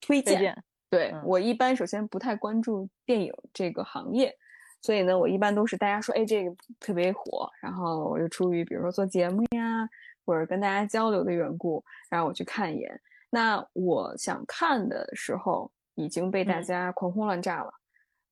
[0.00, 4.34] 推荐，推荐，对、嗯我一般首先不太关注电影这个行业，
[4.80, 9.88] 所以呢，我一般都是大家说，哎，这个特别火，然后我就出于比如说做节目呀，
[10.24, 13.00] 或者跟大家交流的缘故，然后我去看一眼。
[13.30, 16.64] 那我想看的时候，已经被大嗯。
[16.64, 17.72] 家狂轰乱炸了，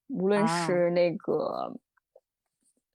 [0.09, 0.67] 无论啊。
[0.67, 1.73] 是那个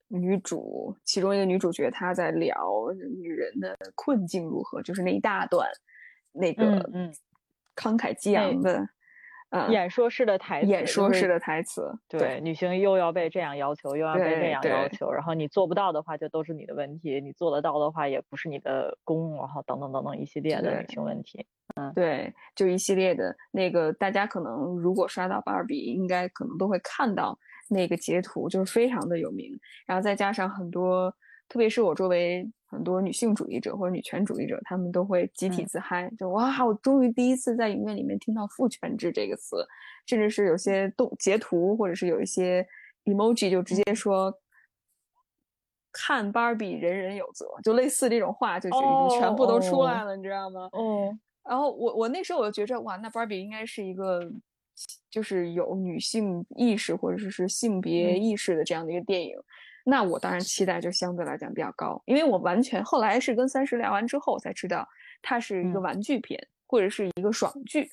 [0.07, 2.55] 女主，其中一个女主角她在聊
[3.19, 5.69] 女人的困境如何，就是那一大段
[6.31, 7.13] 那个嗯嗯。
[7.73, 8.87] 慷慨激昂的，
[9.51, 21.45] 呃，演说式的台词，演说式的台词，对，女性又要被这样要求，又要被对那样要求，然后你做不到的话，就都是你的问题；你做得到的话，也不是你的功，然后等等等等一系列的女性问题。
[21.75, 27.37] 嗯对，就一系列的那个，大家可能如果刷到芭比，应该可能都会看到
[27.69, 29.57] 那个截图，就是非常的有名。
[29.85, 31.13] 然后再加上很多，
[31.49, 39.63] 特别是我周围很多女性主义者或者女权主义者，他们都会集体嗯自嗨，就哇，我终于第一次在影院里面听到“父权制”这个词，
[40.07, 42.65] 甚至是有些动截图或者是有一些
[43.03, 44.33] emoji 就直接说。
[45.93, 50.69] 看芭比，人人有责，就类似这种话，就是已经全部都出哦来了，你知道吗？
[50.71, 54.31] 哦，然后我我那时候我就觉着哇，那芭比应该是一个
[55.09, 59.35] 就是有女性意识或者是是性别嗯意识的这样的一个电影。
[59.83, 64.87] 那我当然期待就相对来讲比较高，因为我完全后来是跟三十聊完之后我才知道
[65.21, 65.81] 它是一个嗯。
[65.81, 67.91] 玩具片、或者是一个爽剧，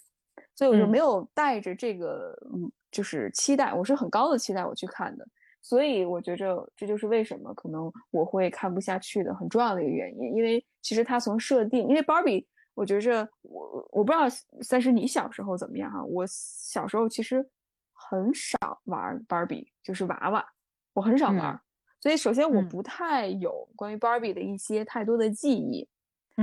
[0.55, 0.89] 所以我就嗯。
[0.89, 5.27] 没有带着这个嗯就是期待，我是很高的期待我去看的。
[5.61, 14.29] 所以我觉着这就是为什么可能我会看不下去的很重要的一个原因，因为其实它从设定，因为芭比，我觉着我我不知道
[14.63, 17.45] 三十你小时候怎么样哈、我小时候其实
[17.93, 20.47] 很少玩芭比，就是娃娃，
[20.95, 21.61] 我很少玩儿，
[22.01, 25.89] 所以首先我嗯不太有关于 Barbie 的一些太多的记忆。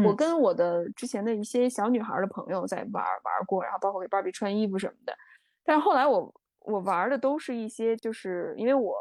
[0.03, 5.15] 我嗯跟我的之前的一些小女孩儿的朋友在玩儿玩儿过，然后包括给 Barbie 穿衣服什么的。
[5.63, 8.97] 但是后来我我玩儿的都是一些，就是因为我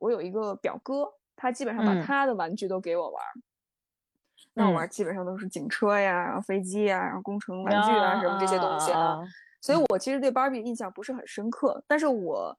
[0.00, 3.32] 我有一个表哥，他基本上把嗯他的玩具都给我玩儿。
[4.54, 9.00] 那我嗯玩儿基本上都是警车呀，然后飞机呀，然后工程玩具啊什么这些东西啊。
[9.00, 9.20] 啊，
[9.60, 12.58] 所以我其实对芭比印象不是很深刻，但是我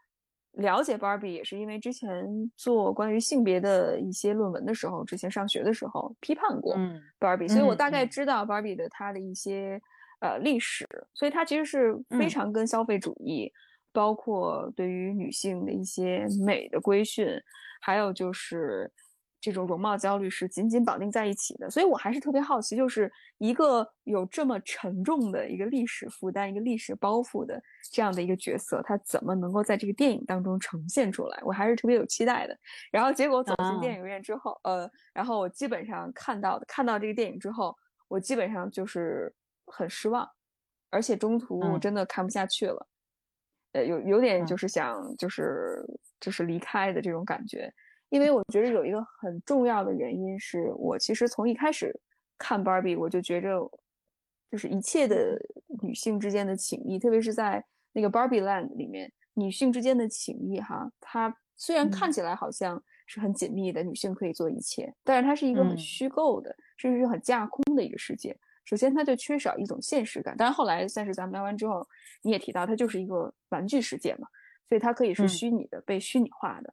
[0.53, 8.07] 了解 Barbie 也是因为之前做关于性别的一些论文的时候，之前上学的时候批判过嗯芭比，所以我嗯大概嗯。
[8.07, 9.81] 知道 Barbie 的它的一些
[10.19, 12.29] 呃历史，所以它其实是非嗯。
[12.29, 13.51] 常跟消费主义，
[13.91, 17.27] 包括对于女性的一些美的规训，
[17.81, 18.91] 还有就是
[19.43, 21.69] 这种容貌焦虑是紧紧绑定在一起的。
[21.69, 31.37] 所以我还是特别好奇，就是一个有这么沉重的一个历史负担、一个历史包袱的这样的一个角色，他怎么能够在这个电影当中呈现出来？
[31.43, 32.57] 我还是特别有期待的。
[32.89, 37.75] 然后结果走进电啊影院之后，呃，然后我基本上看到的看到这个电影之后，
[38.07, 39.33] 我基本上就是
[39.65, 40.25] 很失望，
[40.89, 42.87] 而且中途我嗯真的看不下去了。
[43.73, 45.83] 呃，有有点嗯就是想就是
[46.19, 47.73] 就是离开的这种感觉，
[48.13, 51.91] 因为我觉得有一个很重要的原因是我其实从一开始
[52.37, 53.57] 看 Barbie，我就觉着
[54.51, 55.35] 就是一切的
[55.81, 68.37] 女性之间的情谊，特别是在那个 Barbie Land 里面，女性之间的情谊哈，它虽然看嗯起来好像是很紧密的，女性可以做一切，但是它是一个很嗯虚构的，甚至是很架空的一个世界。
[68.65, 70.35] 首先，它就缺少一种现实感。
[70.37, 71.83] 但是，后来但是咱们聊完之后，
[72.21, 74.27] 你也提到，它就是一个玩具世界嘛，
[74.69, 76.71] 所以它可以是嗯虚拟的、被虚拟化的。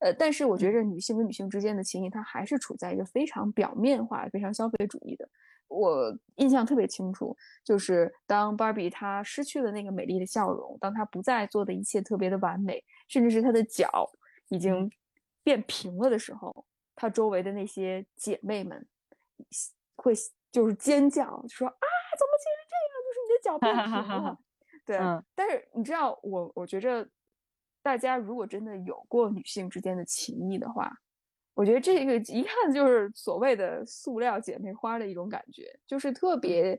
[0.00, 5.28] 呃，但是我觉嗯着女性跟女性之间的情谊，它还是处在一个非常表面化、非常消费主义的。
[5.68, 14.10] 我印象特别清楚，就是当芭比她失去了那个美丽的笑容，当她不再做的一切特别的完美，甚至是她的脚
[14.48, 14.90] 已经
[15.42, 18.86] 变平了的时候，她周围的那些姐妹们
[19.96, 20.14] 会
[20.50, 22.94] 就是尖叫，就说啊，怎么竟然这样？
[23.04, 24.38] 就是你的脚变平了。
[24.86, 27.06] 对，嗯但是你知道，我我觉着
[27.82, 30.92] 大家如果真的有过女性之间的情谊的话，
[31.54, 36.78] 我觉得这个一看就是所谓的塑料姐妹花的一种感觉，就是特别，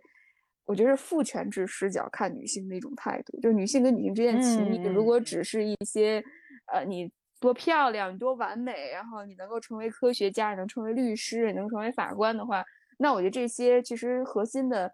[0.65, 6.23] 我觉得是父权制视角看女性的一种态度，就是女性跟女性之间的情谊，嗯如果嗯只是一些，
[6.71, 12.63] 呃，你多漂亮，你多完美，然后你能够成为科学家，你能成为律师，你能成为法官的话，
[12.97, 14.91] 那我觉得这些其实核心的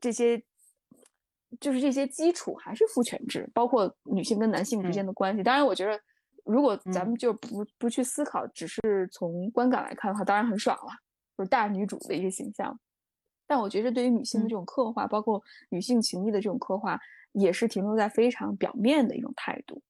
[0.00, 0.42] 这些。
[1.60, 5.42] 就是这些基础还是父权制，包括女性跟男性之间的关系。
[5.42, 6.00] 当然，我觉得
[6.44, 10.92] 如果咱们嗯就不不去思考，只是从观感来看的话，当然很爽了，
[11.36, 12.78] 就是大女主的一个形象。
[13.46, 16.98] 但我觉得对于女性的嗯这种刻画，包括女性情谊的这种刻画，
[17.32, 19.82] 也是停留在非常表面的一种态度，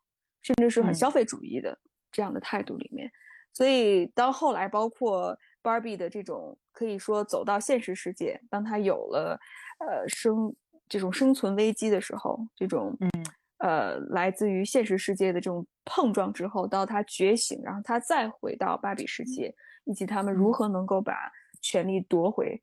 [0.42, 1.78] 甚至是很嗯消费主义的
[2.10, 3.10] 这样的态度里面。
[3.52, 9.38] 所以到后来，包括 Barbie 的这种可以说走到现实世界，当她有了
[9.78, 10.52] 呃生
[10.92, 13.32] 这种生存危机的时候，这种嗯。
[13.58, 20.52] 呃来自于现实世界的这种碰撞之后，到他觉醒，然后他再回到芭比世界，以及他们如嗯。
[20.52, 21.14] 何能够把
[21.62, 22.60] 权力夺回。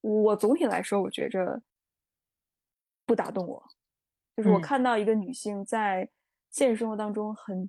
[0.00, 1.60] 我总体来说，我觉着
[3.08, 3.62] 不打动我，
[4.36, 4.60] 就是我嗯。
[4.60, 6.08] 看到一个女性在
[6.50, 7.68] 现实生活当中很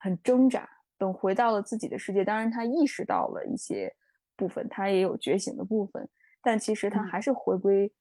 [0.00, 3.92] 很挣扎，等回到了自己的世界，当然她意识到了一些
[4.36, 6.08] 部分，她也有觉醒的部分，
[6.42, 7.02] 但其实他嗯。
[7.02, 7.92] 还是回归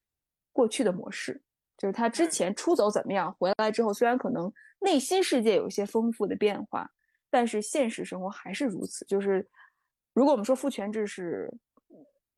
[0.58, 1.40] 过去的模式，
[1.78, 6.90] 就是他之前出走怎么样，回来之后虽然可能内心世界有一些丰富的变化，
[7.30, 9.06] 但是现实生活还是如此。
[9.06, 9.48] 就是
[10.14, 11.48] 如果我们说父权制是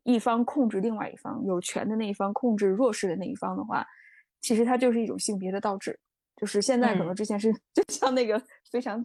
[0.03, 3.88] 一方控制另外一方，有权的那一方控制弱势的那一方的话，
[4.41, 5.97] 其实它就是一种性别的倒置。
[6.36, 9.01] 就是现在可能嗯之前是、 就像那个非常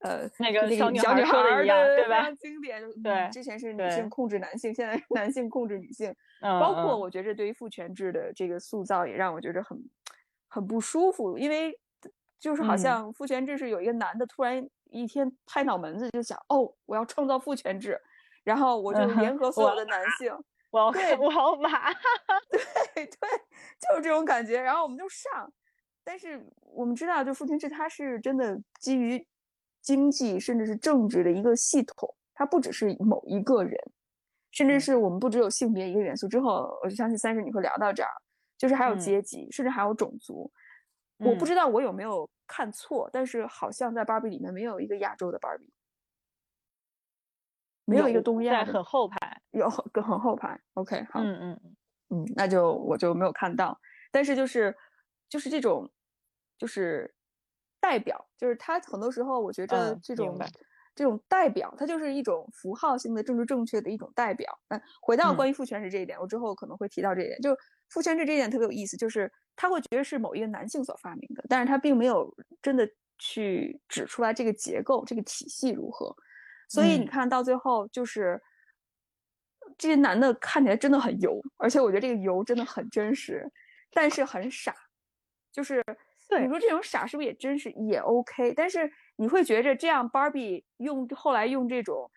[0.00, 6.14] 呃那个小女孩个小女说的一样对对吧经典，对之前是女性控制男性，现在是 男性控制女性。
[6.42, 7.00] 嗯，包括嗯。
[7.00, 9.78] 我觉着对于父权制的这个塑造，也让我觉着很
[10.48, 11.78] 很不舒服，因为
[12.38, 12.78] 就是好嗯。
[12.78, 17.98] 像父权制是有一个男的突然一天拍脑门子就想，哦，我要创造父权制，
[18.44, 20.30] 然后我就联合所有的男性，
[20.70, 21.90] 我要对我要马，
[22.52, 22.60] 对
[23.06, 23.06] 对，
[23.80, 25.50] 就是这种感觉，然后我们就上。
[26.04, 29.26] 但是我们知道，就父权制它是真的基于
[29.86, 33.78] 经济甚至是政治的一个系统，它不只是某一个人，
[34.50, 36.26] 甚至嗯是我们不只有性别一个元素。
[36.26, 38.10] 之后我就相信三十你会聊到这儿，
[38.58, 40.50] 就是还有嗯阶级，甚至还有种族。
[41.18, 45.72] 我不嗯知道我有没有看错，但是好像在芭比里面没有一个亚洲的芭比，
[47.84, 50.60] 没有一个东亚的，在很后排，有很很后排。
[50.74, 51.76] OK，好，嗯嗯嗯
[52.10, 54.76] 嗯，那就我就没有看到，但是就是
[55.28, 55.88] 就是这种
[56.58, 57.14] 就是
[57.80, 60.38] 代表，就是它很多时候我觉着嗯这种、
[60.94, 64.58] 这种代表，它就是一种符号性的政治正确的一种代表。
[64.68, 67.56] 那回到嗯关于父权制这一点，我之后可能会提到这一点，就
[67.88, 76.14] 父权制这一点特别有意思，就是他会觉得是某一个男性所发明的，但是他并没有真的去指出来这个结构、这个体系如何。
[76.68, 78.40] 所以你嗯看到最后就是。
[79.76, 83.44] 这些男的看起来真的很油，而且我觉得这个油真的很真实，
[83.90, 84.74] 但是很傻。
[85.52, 85.84] 就是
[86.28, 88.52] 对你说这种傻是不是也真是也 OK？
[88.54, 92.10] 但是你会觉着这样，Barbie 用后来用这种，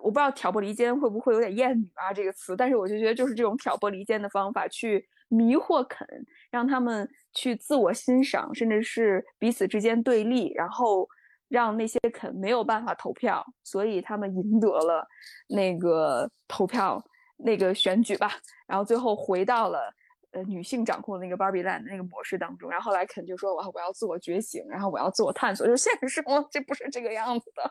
[0.00, 6.06] 我不知道挑拨离间会不会有点厌女啊这个词，但是我就觉得就是这种挑拨离间的方法去迷惑肯，
[6.50, 11.08] 让他们去自我欣赏，甚至是彼此之间对立，然后
[11.48, 15.06] 让那些肯没有办法投票，所以他们赢得了
[15.48, 17.00] 那个投票
[17.36, 18.32] 那个选举吧，
[18.66, 19.94] 然后最后回到了。
[20.32, 27.62] 呃，女性掌控的那个 Barbie Land 那个模式当中，然后后来肯就说我要我要自我觉醒，然后我要自我探索，就现实生活这不是这个样子的，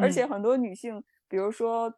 [0.00, 0.28] 而且嗯。
[0.28, 1.92] 很多女性，比如说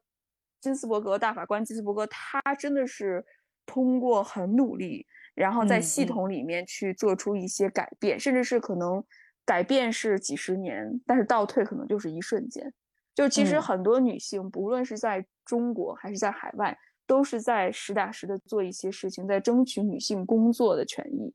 [0.60, 3.24] 金斯伯格大法官金斯伯格，她真的是
[3.66, 6.06] 通过很努力，然后在嗯系嗯。
[6.06, 9.04] 统里面去做出一些改变，甚至是可能
[9.44, 12.72] 改变是几十年，但是倒退可能就是一瞬间。
[13.14, 13.62] 就其实嗯。
[13.62, 16.76] 很多女性，不论是在中国还是在海外，
[17.06, 21.32] 都是在实打实的做一些事情，在争取女性工作的权益，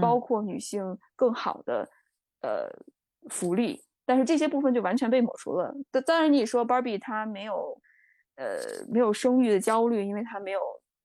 [0.00, 1.88] 包嗯括女性更好的
[2.42, 2.68] 呃
[3.30, 3.82] 福利。
[4.04, 5.74] 但是这些部分就完全被抹除了。
[5.90, 7.78] 当当然，你说 Barbie 她没有
[8.36, 8.58] 呃
[8.90, 10.60] 没有生育的焦虑，因为她没有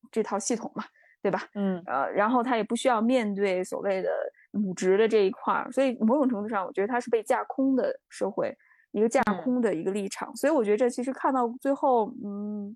[0.09, 0.85] 这套系统嘛，
[1.21, 1.49] 对吧？
[1.55, 4.09] 嗯呃，然后她也不需要面对所谓的
[4.51, 8.55] 母职的这一块儿，所以某种程度上，我觉得她是被架空的社会，
[8.91, 10.33] 一个架嗯空的一个立场。
[10.37, 12.73] 所以我觉得这其实看到最后，嗯，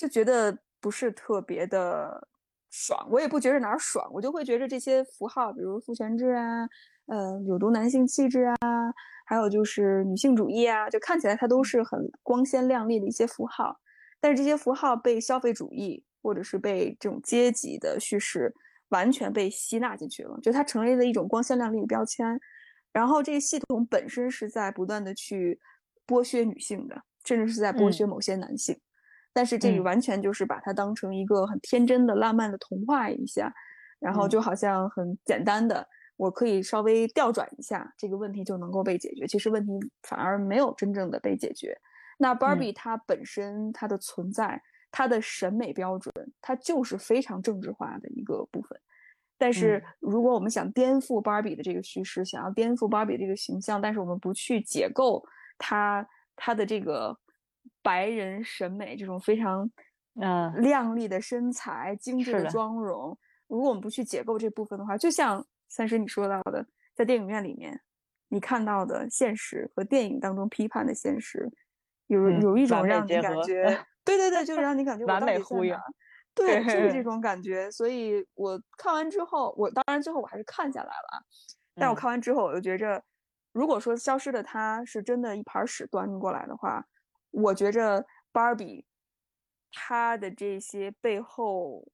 [0.00, 2.26] 就觉得不是特别的
[2.70, 3.06] 爽。
[3.10, 6.66] 我也不觉得哪儿爽，我就会觉得这些符号，比如父权制啊，
[7.04, 8.56] 呃，有毒男性气质啊，
[9.26, 13.78] 还有就是女性主义啊，就看起来它都是很光鲜亮丽的一些符号。
[14.20, 18.54] 但是这些符号被消费主义或者是被这种阶级的叙事
[18.88, 22.40] 完全被吸纳进去了，就它成为了一种光鲜亮丽的标签。
[22.90, 25.60] 然后这个系统本身是在不断的去
[26.06, 28.80] 剥削女性的，甚至是在剥嗯削某些男性。
[29.32, 33.52] 但是这个嗯完全就是把它当成一个很天真的、浪漫的童话一下，
[33.98, 39.26] 然后嗯就好像很简单的，我可以稍微调转一下，这个问题就能够被解决。
[39.26, 41.76] 其实问题反而没有真正的被解决。
[42.18, 46.12] 那 Barbie 它本身它的存在，它的审美标准，
[46.42, 48.78] 它就是非常政治化的一个部分。
[49.38, 55.24] 但是嗯如果我们想颠覆芭比的这个叙事，想要颠覆芭比这个形象，但是我们不去解构
[55.56, 57.16] 它它的这个
[57.82, 59.70] 白人审美这种非常
[60.20, 63.16] 嗯靓丽的身材、精致的妆容，
[63.48, 67.80] 如果我们不去解构这部分的话，就像三十你说到的，在电影院里面
[68.28, 71.50] 你看到的现实和电影当中批判的现实，
[72.06, 73.64] 有嗯有一种让你感觉，
[74.04, 75.74] 对对对，就是让你感觉我完到美呼应？
[76.34, 77.02] 对，就是这。
[77.02, 77.70] 种感觉。
[77.70, 81.22] 所以我看完之后，我当然最后我还是看下来了啊，
[81.76, 81.96] 但我嗯。
[81.96, 83.02] 看完之后，我就觉着，
[83.52, 86.84] 如果说消失的他是真的一盘屎端过来的话，
[87.34, 88.86] 我觉着芭比
[89.72, 91.88] 她的这些背后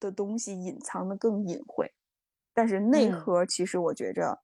[0.00, 1.92] 的东西隐藏的更隐晦，
[2.54, 3.26] 但是内嗯。
[3.26, 4.42] 核其实我觉着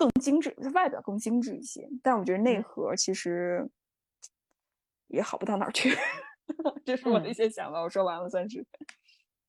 [0.00, 2.62] 更精致，它外表更精致一些，但我觉得内嗯。
[2.62, 3.70] 核其实
[5.08, 5.90] 也好不到哪儿去。
[6.84, 7.34] 这是我的一嗯。
[7.34, 8.66] 些想法，我说完了算是。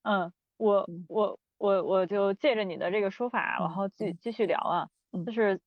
[0.04, 1.08] 嗯，我嗯。
[1.08, 4.18] 我我我就借着你的这个说法，然嗯后继嗯。
[4.22, 5.28] 继续聊啊，嗯。
[5.28, 5.60] 就是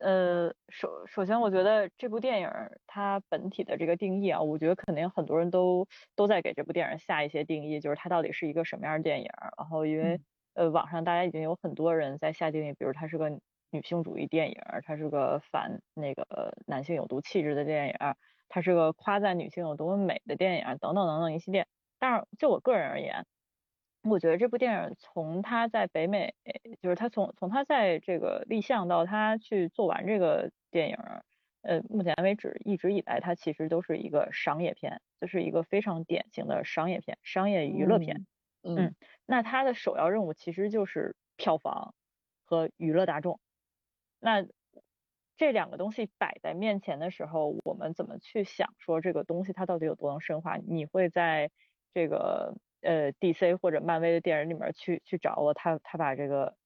[0.00, 9.52] 呃，首首先我觉得这部电影儿它本体的这个定义啊，我觉得肯定很多人都都在给这部电影下一些定义，就是它到底是一个什么样的电影儿。
[9.56, 10.20] 然后因为
[10.54, 13.30] 呃网上大家已经有很多人在下定义，比如它是个
[13.70, 18.16] 女性主义电影儿，它是个反那个男性有毒气质的电影儿，
[18.48, 21.66] 它是个夸赞女性有多么美的电影儿，等等等等一系列。
[21.98, 23.24] 但是就我个人而言，
[24.08, 26.34] 我觉得这部电影从它在北美，
[26.80, 31.24] 就是他从从它在这个立项到它去做完这个电影儿，
[31.62, 38.16] 呃，目前为止一直以来它其实都是一个商业片，就是一个非常典型的商业片、商业娱乐片。
[38.62, 38.94] 嗯嗯
[39.26, 41.94] 那它的首要任务其实就是票房
[42.44, 43.40] 和娱乐大众。
[44.20, 44.44] 那
[45.36, 50.56] 这两个东西摆在面前的时候，我们怎么去想说这个东西它到底有多能深化？
[50.56, 51.50] 你会在
[51.92, 56.56] 这个呃 DC 或者漫威的电影里面去去找我，他他把这个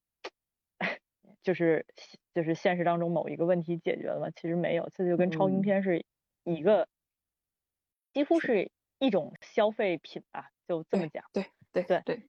[1.43, 1.87] 就是
[2.35, 4.31] 就是现实当中某一个问题解决了吗？
[4.35, 6.05] 其实没有，这就跟超英嗯片是
[6.45, 6.89] 一个，
[8.15, 11.25] 几乎是一种消费品吧，就这么讲。
[11.33, 12.29] 对对对对，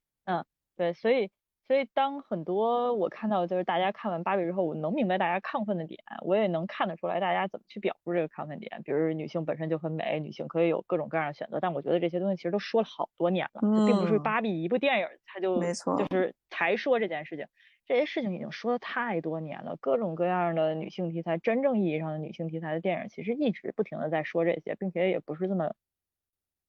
[0.76, 1.32] 对，所以
[1.72, 8.82] 所以当很多我看到就是大家看完芭比之后，我能明白大家亢奋的点，我也能看得出来大家怎么去表述这个亢奋点。
[8.84, 14.22] 比如女性本身就很美，女性可以有各种各样的选择，但我觉得这些东西其实都说了好多年了，就并不是嗯。
[14.22, 16.06] 芭比一部电影儿它就没错就。
[16.14, 17.48] 是才说这件事情，
[17.86, 25.74] 这些事情已经说了太多年了，各种各样的女性题材，真正意义上的女性题材的电影，其实一直不停的在说这些，并且也不是这么，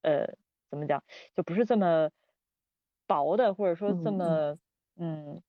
[0.01, 0.27] 呃，
[0.69, 1.03] 怎么讲，
[1.35, 2.09] 就不是这么
[3.05, 4.55] 薄的，或者说这么
[4.97, 5.41] 嗯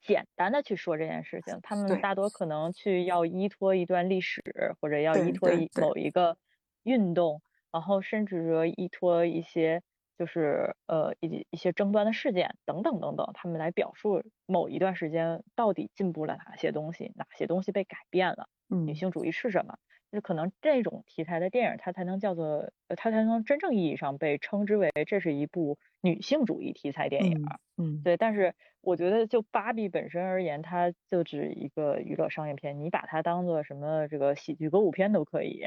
[0.00, 4.42] 简单的去说这件事情，他们大多可能去要依托一段历史，
[4.80, 6.36] 或者要依托一某一个
[6.84, 9.82] 运动，然后甚至说依托一些
[10.16, 18.48] 就是呃一一些争端的事件等等等等，他们来表述某一段时间到底进步了哪些东西，哪些东西被改变了，
[18.84, 19.76] 女嗯性主义是什么？
[20.10, 27.36] 就是可能这种题材的电影，它才能叫做，呃它才能真正意义上被称之为这是一部女性主义题材电影。
[27.76, 35.66] 嗯对，但是我觉得就芭比本身而言，它就只一个娱乐商业片，你把它当做什么这个喜剧歌舞片都可以。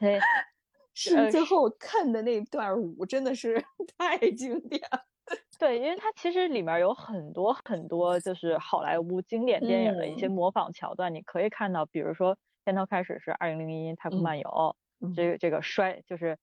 [0.00, 0.18] 对，
[0.94, 3.62] 是呃最后看的那段舞真的是
[3.98, 5.04] 太经典了。
[5.58, 12.38] 对，因为它其实里面有很多很多就是好莱坞经典电影的一些嗯模仿桥段，你可以看到，比如说
[12.68, 16.36] 片头开始是二零零一太空嗯漫游，嗯这个这个摔就是。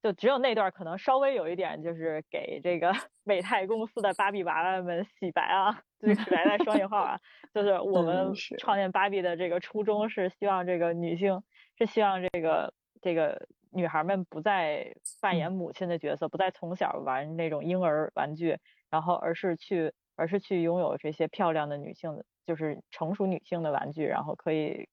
[0.00, 2.92] 就只有那段可能稍微有一点，就是给这个
[3.24, 7.18] 美泰公司的芭比娃娃们洗白啊，就是洗白带双引号啊，
[7.52, 11.42] 就是 我嗯们创建芭比的这个初衷是希望这个女性
[11.76, 12.72] 是希望这个
[13.02, 18.56] 这个女孩们不再扮演母亲的角色，不再从小玩那种婴儿玩具，
[18.90, 24.88] 然后而是去而是去拥有这些漂亮的女性的，就是成熟女性的玩具，然后可以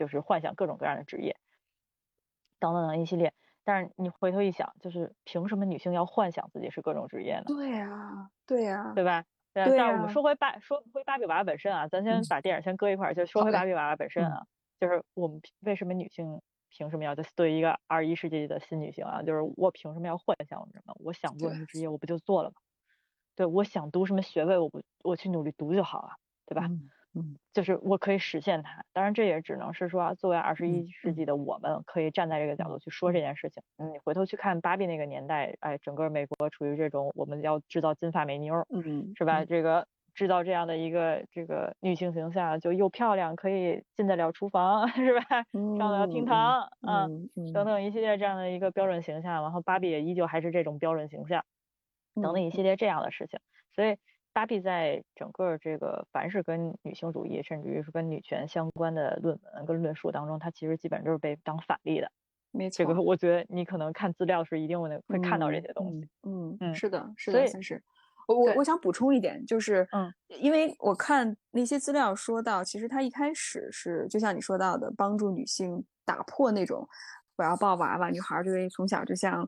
[0.00, 1.36] 就是幻想各种各样的职业，
[2.58, 3.34] 等等等一系列。
[3.62, 7.44] 但是你回头一想，就是凭什么女性要幻想自己是各种职业呢？
[7.46, 9.24] 对呀，对呀，对吧？
[9.52, 14.46] 对啊对但是我们说回芭说回芭比娃娃本身啊，咱先嗯把电影先搁一块儿，就说回芭比娃娃本身嗯啊，
[14.80, 16.40] 就是我们为什么女性
[16.70, 20.94] 凭什么要就是对于一个二十一世纪的新女性啊，就是我凭什么要幻想什么？
[21.04, 22.54] 我想做什么职业，我不就做了吗？
[23.36, 26.10] 对，我想读什么学位，我不我去努力读就好了，
[26.46, 26.66] 对吧？
[26.68, 28.84] 嗯嗯就是我可以实现它。
[28.92, 33.62] 当然，这也只能是说，作为二十嗯一世纪的我们，可以站在这个角度去说这件事情。
[33.78, 39.44] 嗯，你回头去看芭比那个年代，哎，整个美国处于这种我们要制造金发美妞儿，嗯，是吧？
[39.44, 45.44] 这个制造这样的一个这个女性形象，就又漂亮，可以进得了厨房， 是吧？
[45.52, 45.76] 嗯？
[45.76, 49.42] 上得了厅堂，啊，嗯嗯等等一系列这样的一个标准形象。
[49.42, 51.44] 然后芭比也依旧还是这种标准形象。
[52.20, 53.40] 等等一系列这样的事情。
[53.74, 53.96] 所以
[54.32, 62.10] 芭比在整个这个凡是跟女性主义，甚至于是跟女权相关的论文跟论述当中，它其实基本都是被当反例的。
[62.52, 66.08] 没错，这个我觉得你可能看资料是一定会会看到这些东西。
[66.22, 66.50] 嗯。
[66.50, 67.82] 嗯，嗯是的，是的，所是。
[68.26, 76.88] 我我我想补充一点，就是，嗯，因为我看那些资料说到，其实他一开始是就像你说到的，帮助女性打破那种
[77.36, 79.44] 我要抱娃娃，女孩儿就得从小就像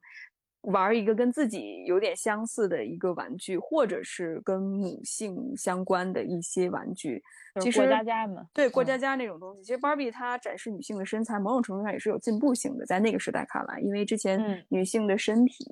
[0.63, 7.23] 玩儿一个跟自己有点相似的一个玩具，或者是跟母性相关的一些玩具。
[7.61, 15.67] 其实过家家嘛，嗯对过家家那种东西，其实芭比她展示女性的身材，某种程度上也是有进步性的，在那个时代看来，因为之前嗯女性的身体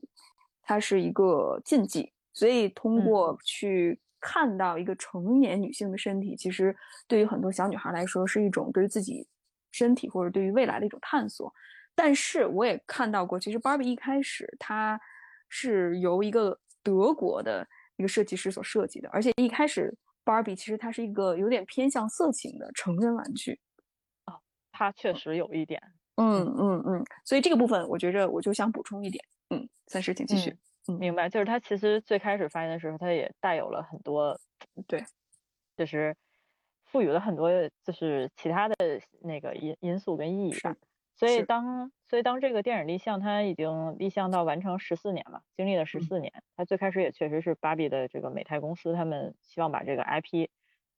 [0.62, 6.76] 它是一个禁忌，所以通嗯过去看到一个成年女性的身体，其实
[7.06, 9.26] 对于很多小女孩来说是一种对于自己
[9.70, 11.52] 身体或者对于未来的一种探索。
[12.02, 14.98] 但是我也看到过，其实 Barbie 一开始它
[15.50, 19.94] 是由一个德国的一个设计师所设计的，而且一开始
[20.24, 23.60] Barbie 其实它是一个有点偏向色情的成人玩具
[24.24, 24.40] 啊。
[24.72, 25.78] 它确实有一点，
[26.16, 30.56] 嗯嗯嗯，所以这个部分我觉着我就想补充一点，嗯，三十请继续。
[30.88, 31.28] 嗯明白？
[31.28, 34.40] 就是它其实最开始发现的时候，它也带有了很多，
[34.88, 35.04] 对，
[35.76, 36.16] 就是
[36.86, 37.50] 赋予了很多
[37.84, 38.74] 就是其他的
[39.20, 40.74] 那个因因素跟意义吧。
[41.16, 46.32] 所以当所以当这个电影立项，它已经立项到完成十四年了，经历了十四年。
[46.56, 50.48] 它最开始也确实是芭比的这个美泰公司，他们希望把这个 IP，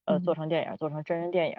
[0.04, 1.56] 呃，做嗯成电影，做成真人电影。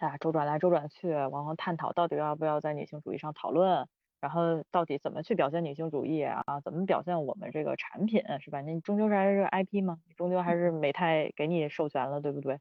[0.00, 3.86] 哎呀，周转来周转去，然后探讨到底要不要在女性主义上讨论，
[4.20, 6.42] 然后到底怎么去表现女性主义啊？
[6.64, 8.60] 怎么表现我们这个产品是吧？
[8.62, 12.58] 你终究是还是 IP 嘛，你终究还是美泰给你授权了，对不对？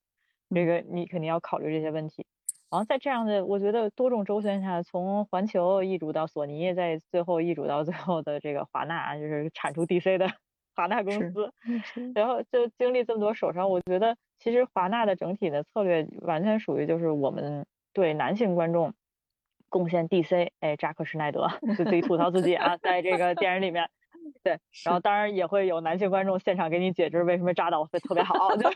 [0.54, 2.28] 这个你肯定要考虑这些问题。
[2.72, 10.28] 然后在这样的，我觉得多种周旋下，从环球易主到索尼，再最后易主到最后的这个华纳，就是产出 DC 的
[10.74, 11.52] 华纳公司。
[12.16, 18.94] 然后就经历这么多手上，我觉得其实华纳的整体的策略完全属于就是我们对男性观众
[19.68, 23.90] 贡献 DC，哎，扎克施耐德就自己吐槽自己啊，在这个电影里面，
[24.44, 28.70] 对， 然后当然也会有男性观众现场给你解释为什么扎导会特别好，就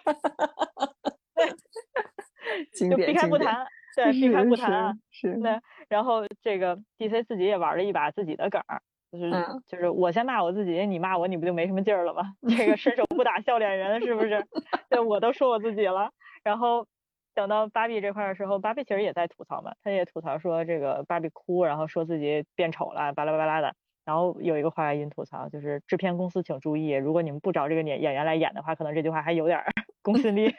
[2.73, 3.65] 对就避开不谈，
[3.95, 4.93] 对，避开是不谈啊。
[5.11, 8.81] 是是对，然后这个 DC 自己也玩了一把自己的梗儿，
[9.11, 12.23] 就是、嗯就是我先骂我自己，你骂我，你不就没什么劲儿了吗？
[12.57, 14.45] 这个伸手不打笑脸人，是不是？
[14.89, 16.09] 对，我都说我自己了。
[16.43, 16.85] 然后
[17.33, 23.73] 等到芭比这块儿的时候，芭比其实也在吐槽嘛，她也吐槽说这个芭比哭，然后说自己变丑了，巴拉巴拉的。
[24.05, 29.65] 然后有一个话音吐槽，就是制片公司请注意，如果你们不找这个演演员来演的话，可能这句话还有点儿
[30.03, 30.53] 公信力。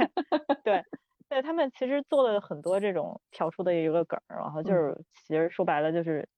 [0.65, 0.83] 对，
[1.31, 4.97] 对他们其实做了很多这种挑出的一个梗儿，然后就是
[5.27, 6.29] 其实说白了就是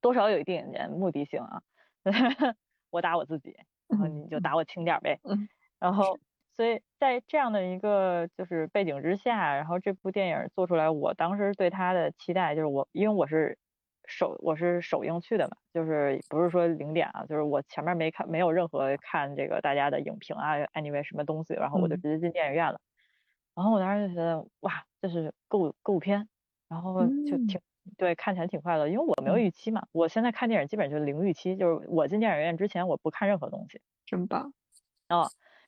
[0.00, 1.60] 多少有一点点目的性啊。
[2.90, 3.54] 我打我自己，
[3.88, 5.18] 然后你就打我轻点儿呗。
[5.24, 6.18] 嗯然后
[6.56, 13.58] 所以在这样的一个就是背景之下，然后这部电影做出来，我当时对它的期待就是我因为我是
[14.06, 22.80] 首我是首映去的嘛，就是不是说零点啊，就是我前面没看没有任何看这个大家的影评啊，anyway 什么东西，然后我就嗯直接进电影院了。
[23.58, 26.28] 然后我当时就觉得哇，这是歌舞歌舞片，
[26.68, 27.60] 然后就嗯挺、
[27.96, 29.84] 对，看起来挺快乐，因为我没有嗯预期嘛。
[29.90, 33.82] 我现在看电影基本就是零预期，就是我进电影院之前我不看任何东西。
[34.06, 34.52] 真棒。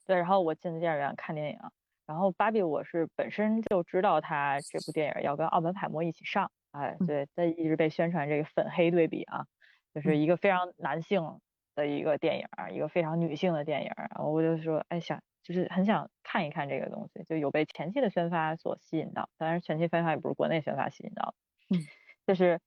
[0.05, 1.59] 对，然后我进电影院看电影，
[2.05, 9.47] 然后芭比我是本身就知道他这部电影要跟奥本海默一起上，哎，嗯对，他一直被宣传这个粉黑对比啊，
[9.93, 11.41] 就是嗯一个非常男性
[11.75, 21.35] 的一个电影，一个非常女性的电影，然后我就说，哎，想就是很想看一看这个东西，就有被前期的宣发所吸引到，当然前期宣发也不是国内宣发吸引到
[21.69, 21.81] 的，嗯，
[22.25, 22.59] 就是。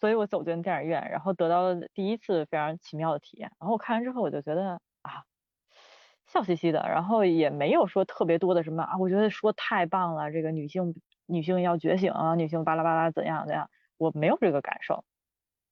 [0.00, 3.52] 所以我走进电影院，然后得到了第一次非常奇妙的体验。
[3.60, 5.22] 然后我看完之后，我就觉得啊，
[6.26, 15.04] 笑嘻嘻的，然后也没有说特别多的什么啊，我觉得说太棒了，这个女性女性要觉醒啊，女性巴拉巴拉怎样怎样，我没有这个感受，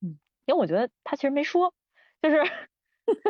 [0.01, 1.75] 嗯，因为我觉得他其实没说，
[2.23, 2.41] 就是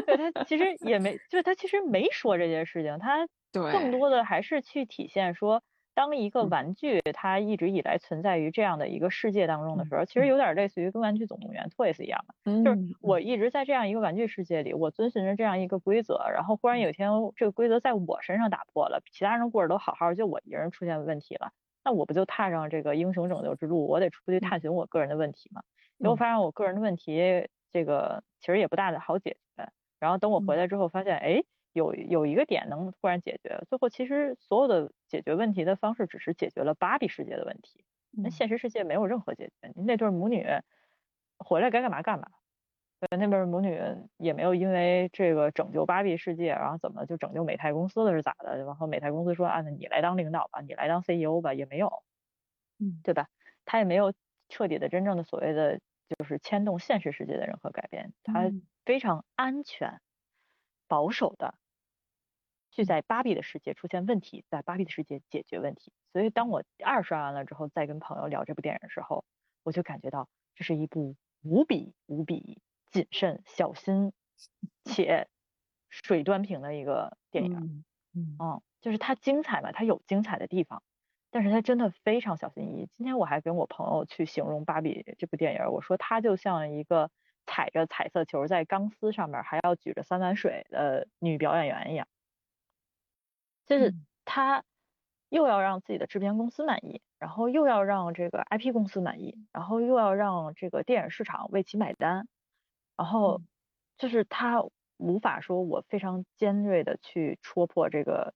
[0.07, 5.63] 对他其实也没，就是他其实没说这些事情，他 对更多的还是去体现说。
[5.93, 21.51] 当一个嗯玩具它一直以来存在于这样的一个世界当中的时候，其嗯实有点类似于跟《玩具总动员》Toys 一样的，就是嗯我一直在这样一个玩具世界里，我遵循着这样一个规则，然后忽然有一天这个规则在我身上打破了，其他人过着都好好，就我一个人出现问题了，
[21.85, 23.87] 那我不就踏上这个英雄拯救之路？
[23.87, 25.63] 我得出去探寻我个人的问题嘛。
[25.99, 29.69] 结果嗯发现我个人的问题，这个其实也不大的好解决。
[29.99, 31.43] 然后等我回来之后，发现哎。
[31.73, 39.73] 有有一个点能突然解决，最后其实所有的解决问题的方式只是解决了芭比世界的问题，那嗯现实世界没有任何解决。
[39.77, 40.45] 那对母女
[41.39, 42.27] 回来该干嘛干嘛，
[43.01, 43.81] 对，那边母女
[44.19, 48.59] 也没有因为这个拯救芭比世界，然后怎么就拯救美泰公司了是咋的？
[48.65, 52.03] 然后美泰公司说啊，那你来当领导吧，你来当 CEO 吧，也没有，
[52.81, 53.29] 嗯，对吧？
[53.65, 54.13] 他也没有
[54.49, 55.81] 彻底的真正的所谓的
[56.19, 60.01] 就是牵动现实世界的任何改变，他嗯非常安全、
[60.89, 61.55] 保守的
[62.73, 65.93] 去在芭比的世界出现问题，在芭比的世界解决问题。
[66.13, 69.25] 所以当我二刷完了之后，再跟朋友聊这部电影的时候，
[69.63, 74.13] 我就感觉到这是一部无比无比谨慎、小心
[74.85, 75.29] 且
[75.89, 77.51] 水端平的一个电影。
[77.53, 77.85] 嗯
[78.15, 80.83] 嗯嗯，就是它精彩嘛，它有精彩的地方，
[81.31, 82.89] 但是他真的非常小心翼翼。
[82.97, 87.11] 今天我还跟我朋友去形容《芭比》这部电影，我说它就像一个
[87.47, 92.07] 踩着彩色球在钢丝上面还要举着三碗水的女表演员一样。
[93.67, 94.65] 就是嗯他
[95.29, 102.27] 又要让自己的制片公司满意，然后又要让这个 IP 公司满意，然后又要让这个电影市场为其买单，
[102.97, 103.47] 然后嗯
[103.99, 104.63] 就是他
[104.97, 108.35] 无法说我非常尖锐的去戳破这个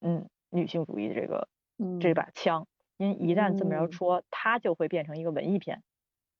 [0.00, 1.48] 嗯女性主义的这个
[1.98, 2.16] 这嗯。
[2.16, 2.66] 把枪，
[2.96, 3.88] 因为一旦这么着嗯。
[3.88, 5.82] 戳，它就会变成一个文艺片，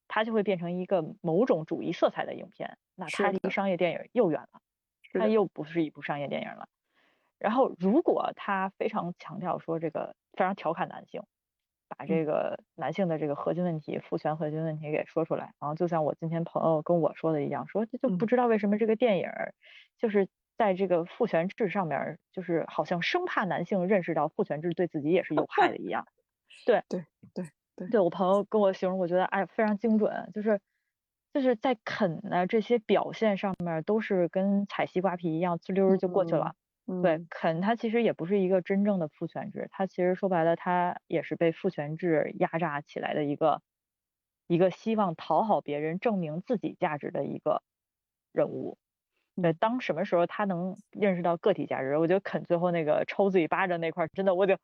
[0.09, 4.61] 它就会变成一个某种主义色彩的影片，那它离商业电影又远了。
[5.13, 6.69] 它又不是一部商业电影了。
[7.39, 11.23] 然后，如果他非常强调说这个非常调侃男性，
[11.89, 18.29] 把这个男性的这个核心问题、父权核心问题给说出来，然后就像我今天朋友跟我说的一样，说这就不嗯。
[18.29, 19.55] 知道为什么这个电影儿
[19.99, 26.07] 就是在这个父权制上面，就是好像生怕男性认识到父权制对自己也是有害的一样。
[26.65, 27.05] 对对
[27.35, 27.45] 对
[27.77, 30.61] 对对我朋友跟我形容，我觉得哎非常精准，就是
[31.33, 36.55] 就是在啃的这些表现上面都是跟踩西瓜皮一样，呲溜儿就过去了。
[37.03, 43.61] 对嗯，肯它其实也不是一个真正的父权制，它其实说白了，它也是被父权制压榨起来的一个
[44.47, 47.63] 一个希望讨好别人、证明自己价值的一个
[48.33, 48.79] 人物。
[49.43, 54.57] 对，嗯当什么时候他能认识到个体价值，我觉得肯最后那个抽自己巴掌那块儿，真的我就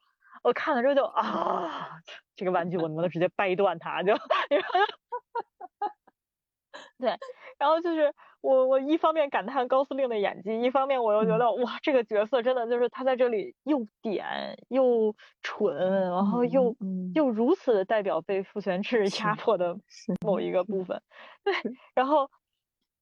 [0.42, 1.98] 我看了之后就啊，
[2.36, 4.02] 这个玩具我能不能直接掰断它？
[4.02, 4.14] 就
[6.98, 7.16] 对，
[7.58, 8.12] 然后就是
[8.42, 15.74] 我我一方面感叹高司令的演技，一方面我又觉得、哇，这个角色真的就是他在这里又点又蠢，
[16.10, 19.76] 然后又、嗯又如此的代表被父权制 压迫的
[20.24, 21.00] 某一个部分，
[21.44, 21.52] 对，
[21.94, 22.28] 然后。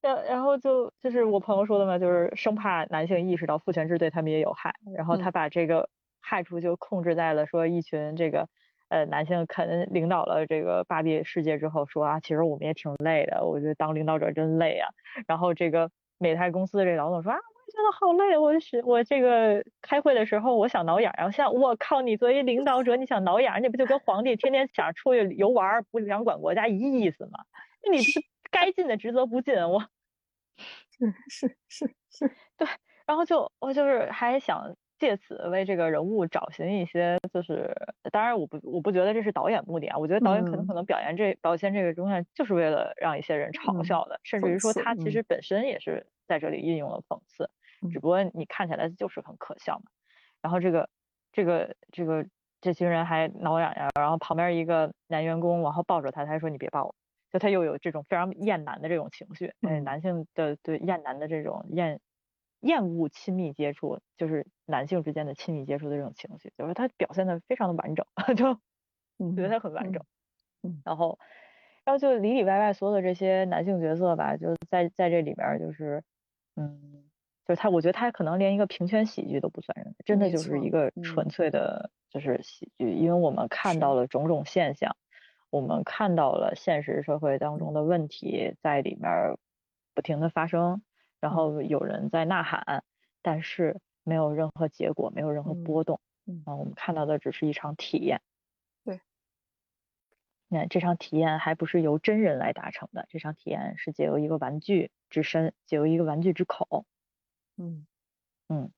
[0.03, 5.88] 然然后就就是我朋友说的嘛，就是生怕男性意识到父权制对他们也有害，然后他嗯把这个
[6.20, 8.48] 害处就控制在了说一群这个
[8.88, 14.88] 呃男性肯领导了这个芭比世界之后说啊，其实我们也挺累的，我觉得当领导者真累啊。
[15.26, 27.40] 然后这个美泰公司的这老总说啊，我也觉得好累，我是我这个开会的时候我想挠痒痒，像我靠，你作为领导者你想挠痒，那不就跟皇帝天天想出去游玩儿不想管国家一意思吗？
[27.82, 28.20] 那你不是
[28.51, 29.80] 该尽的职责不尽，我。
[30.98, 32.28] 是是是是，
[32.59, 32.68] 对
[33.07, 37.74] 然后就我就是还想借此为这个人物找寻一些，就是
[38.12, 47.48] 当然我不我不觉得这是导演目的啊，我觉得导演可能嗯可能表演这表现这个东西就是为了让一些人嘲嗯笑的，甚至于说他其实本身也是在这里运用了讽刺，
[47.80, 49.84] 嗯只不过你看起来就是很可笑嘛。
[50.42, 50.88] 然后这个
[51.32, 52.26] 这个这个
[52.61, 56.94] 这群人还挠痒痒，然后旁边一个男员工然后抱着他，他还说你别抱我。
[57.32, 62.00] 就他又有这种非常厌男的这种情绪，哎，嗯男性的对厌男的这种厌
[62.60, 68.04] 厌恶亲密接触，就是男性之间的亲密接触的这种情绪，就是他表现的非常的完整，
[68.36, 68.60] 就
[69.18, 70.02] 嗯觉得他很完整。
[70.62, 71.18] 嗯然后，
[71.84, 76.02] 然后就里里外外所有的这些男性角色吧，就在在这里边儿就是，
[76.56, 77.10] 嗯，
[77.46, 84.96] 就是他，我觉得他可能连一个平权喜剧都不算是，真的就是一个嗯纯粹的，就是喜剧，因为我们看到了种种现象。
[85.51, 89.36] 我们看到了现实社会当中的问题在里面儿
[89.94, 90.82] 不停的发生，
[91.20, 92.84] 然后有人在呐喊，
[93.22, 96.01] 但是没有任何结果，没有任何嗯波动。
[96.26, 98.20] 嗯啊，我们看到的只是一场体验。
[98.86, 99.01] 对，
[100.53, 106.84] 那这场体验还不是由真人来达成的，这场体验是借由一个玩具之身，借由一个玩具之口。
[107.59, 107.86] 嗯
[108.48, 108.72] 嗯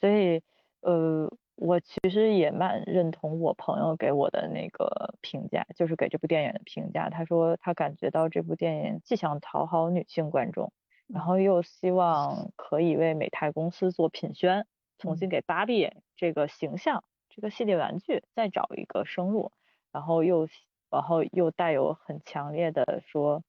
[0.00, 0.42] 所以，
[0.80, 1.30] 呃，
[1.64, 7.08] 我其实也蛮认同我朋友给我的那个评价，就是给这部电影的评价。
[7.08, 10.72] 他说他感觉到这部电影既想讨好女性观众，
[11.06, 11.24] 然嗯。
[11.24, 14.66] 后又希望可以为美泰公司做品宣，
[14.98, 15.30] 重新嗯。
[15.30, 19.52] 给芭比这个形象、这个系列玩具再找一个生路，
[19.92, 20.48] 然后又
[20.90, 23.44] 然后又带有很强烈的说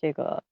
[0.00, 0.42] 这个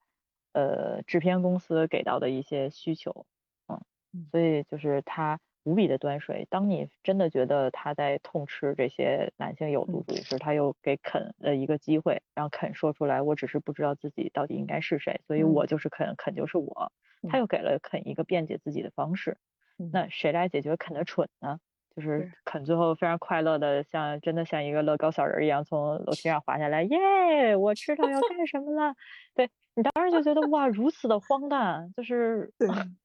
[0.53, 3.25] 呃制片公司给到的一些需求，
[3.69, 3.81] 嗯
[4.13, 6.47] 嗯，所以就是他无比的端水。
[6.51, 16.93] 当你真的觉得他在痛斥这些男性有毒主义时，他又给肯了一个机会，让肯说出来，我只是不知道自己到底应该是谁，所以嗯我就是肯，肯就是我。
[17.27, 19.37] 他嗯又给了肯一个辩解自己的方式。
[19.79, 21.59] 嗯那谁来解决肯的蠢呢？
[21.97, 27.57] 就是肯最后非常快乐的，像真的像一个乐高小人一样从楼梯上滑下来， 耶！
[27.57, 28.95] 我知道要干什么了。
[29.35, 32.99] 对你当时就觉得哇，如此的荒诞，就是嗯，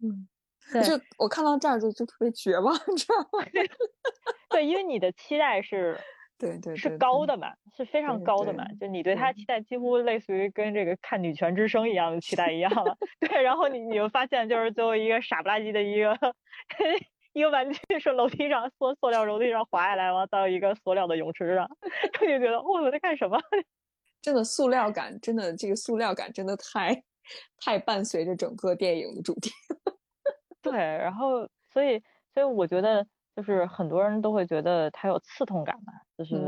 [0.00, 0.14] 对
[0.84, 3.44] 就我看到这儿就就特别绝望，你知道吗？
[4.50, 5.98] 对，因为你的期待是
[6.38, 12.96] 对对是高的嘛，是非常高的嘛，对就你对他对期待几乎类似于跟这个看女权之声一样的期待一样了。
[13.20, 16.18] 对，然后你你就发现就是最后一个傻不拉几的一个
[17.32, 21.68] 一个玩具是楼梯上塑塑料楼梯上滑下来，完到一个塑料的泳池上，
[22.20, 23.38] 就觉得哦我在干什么？
[24.20, 27.02] 真的塑料感，真的这个塑料感真的太
[27.58, 29.50] 太伴随着整个电影的主题。
[30.62, 32.02] 对，然后所以
[32.32, 36.38] 所以我觉得就是很多人都会觉得它有刺痛感嘛，就是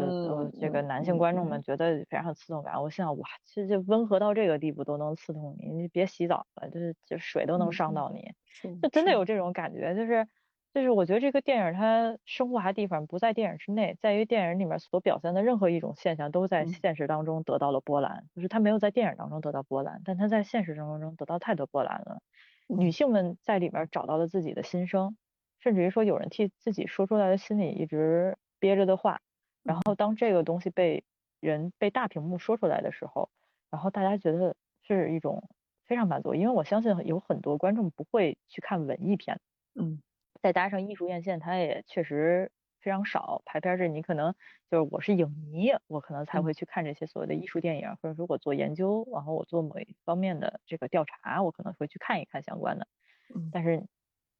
[0.59, 2.83] 这个嗯男性观众们觉得非常有刺痛感。
[2.83, 10.27] 我心想哇，这这温和到这个地步都能刺痛你，你别洗澡了，就是就水都能伤到你，是就真的有这种感觉，就是
[10.73, 22.21] 就是我觉得这个电影它升华的地方不在电影之内，在于电影里面所表现的任何一种现象都在嗯现实当中得到了波澜，就是它没有在电影当中得到波澜，但它在现实生活中得到太多波澜了。
[22.67, 25.17] 女嗯性们在里面找到了自己的心声，
[25.61, 29.21] 甚至于说有人替自己说出来的心里一直憋着的话，
[29.63, 31.05] 然后当这个东西被
[31.41, 33.31] 人被大屏幕说出来的时候，
[33.71, 35.49] 然后大家觉得是一种
[35.87, 39.41] 非常满足，因为我相信有很多观众不会去看文艺片，
[39.75, 40.01] 嗯。
[40.43, 42.53] 再加上艺术院线，它也确实
[42.85, 43.43] 非常少。
[43.47, 44.35] 排片儿这你可能
[44.71, 52.87] 就是我是影迷，我可能才嗯会去看这些所谓的艺术电影，或者说我做研究，然后我做某一方面的这个调查，我可能会去看一看相关的。
[53.31, 53.87] 嗯但是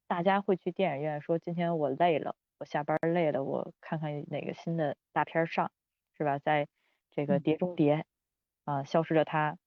[0.07, 5.71] 大家会去电影院说，今天我累了，我下班儿累了，我看看哪个新的大片儿上，
[6.17, 6.39] 是吧？
[6.39, 6.67] 在
[7.11, 8.05] 这个嗯碟中谍
[8.65, 9.57] 啊、消失的她、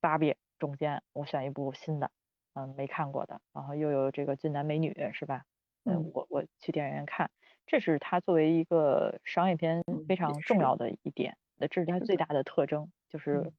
[0.00, 2.10] 芭比中间，我选一部新的，
[2.54, 5.44] 嗯、没看过的，然后又有这个俊男美女，是吧？
[5.84, 7.30] 嗯嗯，我我去电影院看，
[7.68, 13.52] 这是它作为一个商业片非常重要的一点，那这是它最大的特征，就是嗯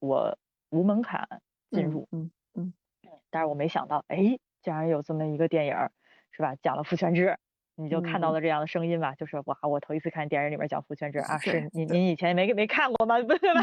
[0.00, 0.38] 我
[0.70, 1.28] 无门槛
[1.70, 2.08] 进嗯入。
[2.10, 2.72] 嗯嗯
[3.30, 5.92] 但是我没想到，哎，竟然有这么一个电影儿，
[6.30, 6.56] 是吧？
[6.56, 7.38] 讲了父权制，
[7.74, 13.20] 你就看到嗯了这样的声音吧，就是哇，我头一次看电影里面讲父权制啊，是您您以前没没看过吗？
[13.22, 13.62] 对吧？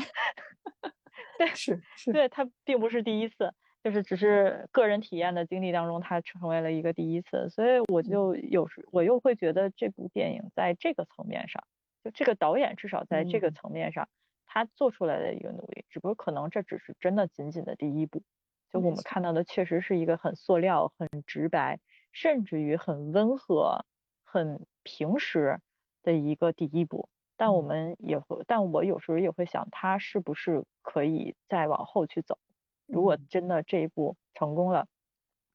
[1.56, 3.52] 是是对，它并不是第一次，
[3.86, 11.64] 就是只是个人体验的经历当中，它成为了一个第一次，所以我就有时我又会觉得这部电影在这个层面上，
[12.04, 13.60] 就这个导演至少在这个嗯。
[13.62, 14.10] 层面上，
[14.48, 18.24] 他做出来的一个努力，只不过可能这只是真的仅仅的第一步，
[18.72, 19.32] 就我们看到。
[19.34, 21.80] 的确实是一个很塑料、很直白，
[22.12, 23.86] 甚至于很温和、
[24.24, 25.60] 很平实
[26.02, 27.08] 的一个第一步。
[27.38, 27.62] 但我嗯。
[27.62, 32.40] 们也会，但我有时候也会想，他是不是可以再往后去走？
[32.86, 34.88] 如果嗯真的这一步成功了，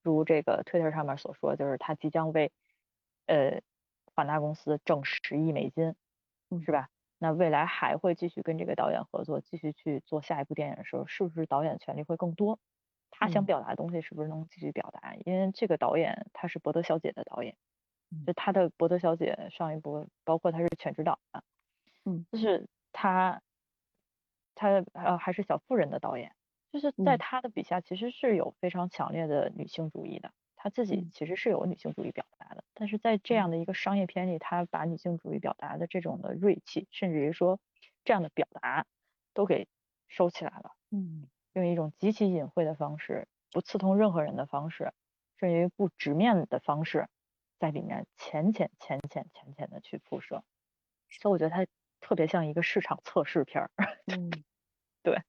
[0.03, 2.53] 如这个 Twitter 上面所说，就是他即将为
[3.27, 3.61] 呃
[4.15, 5.95] 华纳公司挣十亿美金，
[6.51, 6.89] 嗯是吧？
[7.19, 12.59] 那未来还会继续跟这个导演合作，继续去做下一部电影的时候，是不是导演权利会更多？
[13.11, 15.15] 他想嗯表达的东西是不是能继续表达？
[15.27, 17.57] 因为这个导演他是伯德小姐的导演，
[18.11, 21.45] 嗯就他的伯德小姐上一部，包括他是全职导的，
[22.05, 23.43] 嗯就是他
[24.55, 26.35] 他呃还是小妇人的导演，
[26.73, 27.19] 就是在嗯。
[27.19, 31.13] 他的笔下其实是有非常强烈的女性主义的，他自己嗯。
[31.13, 37.61] 其实是有女性主义表达的，但是在这样的一个商业片里，他把女性主义表达的这种的锐气，甚至于说
[38.05, 38.87] 这样的表达
[39.35, 39.69] 都给
[40.09, 40.73] 收起来了。
[40.93, 41.31] 嗯。
[41.55, 44.93] 用一种极其隐晦的方式，不刺痛任何人的方式，
[45.39, 47.09] 甚至于不直面的方式，
[47.59, 50.45] 在里面浅浅浅浅浅浅的去铺设，
[51.11, 51.67] 所以我觉得它
[52.01, 53.71] 特别像一个市场测试片儿。
[54.07, 54.45] 嗯，
[55.03, 55.23] 对，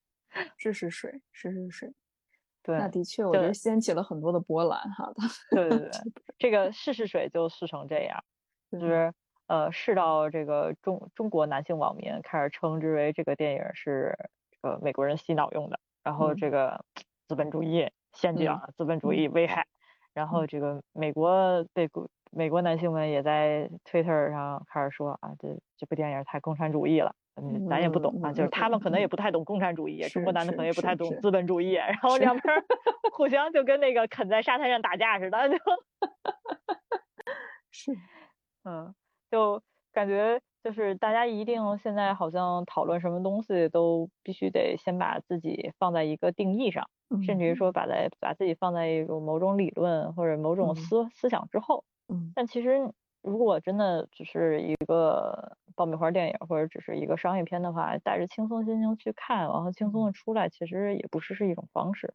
[0.58, 1.94] 试试水，试试水。
[2.64, 5.12] 对，那的确，我觉对得掀起了很多的波澜哈。
[5.50, 5.92] 对对对，
[6.38, 8.24] 这个试试水就试成这样，
[8.72, 9.12] 就是
[9.48, 14.16] 呃试到这个中中国男性网民开始称之为这个电影是
[14.62, 16.86] 呃美国人洗脑用的，然后嗯这个
[17.28, 19.66] 资本主义陷阱资本主义危害，
[20.14, 27.16] 然后这个美国被国美国男性们也在 Twitter 上开始说啊，这这部电影太共产主义了。
[27.38, 32.38] 嗯，咱也不懂啊，嗯就是他们可能也嗯不太懂共产主义，中国男的可能也不太懂资本主义，然后两。
[32.38, 32.64] 边儿
[33.12, 35.56] 互相就跟那个啃在沙滩上打架似的，就。
[37.72, 37.92] 是，
[38.66, 38.94] 嗯，
[39.32, 39.62] 就
[39.94, 46.90] 感觉就是大家一定现在好像讨论什么东西都必须得先把自己放在一个定义上，
[47.22, 47.56] 甚至于嗯。
[47.56, 50.76] 说把在把自己放在一种某种理论或者某种嗯。
[50.76, 51.86] 思思想之后。
[52.10, 52.36] 嗯。
[52.36, 52.92] 但其实
[53.22, 62.14] 如果真的只是一个爆米花电影或者只是一个商业片的话，带着轻松心情去看，然后轻松的出来，其实也不是是一种方式。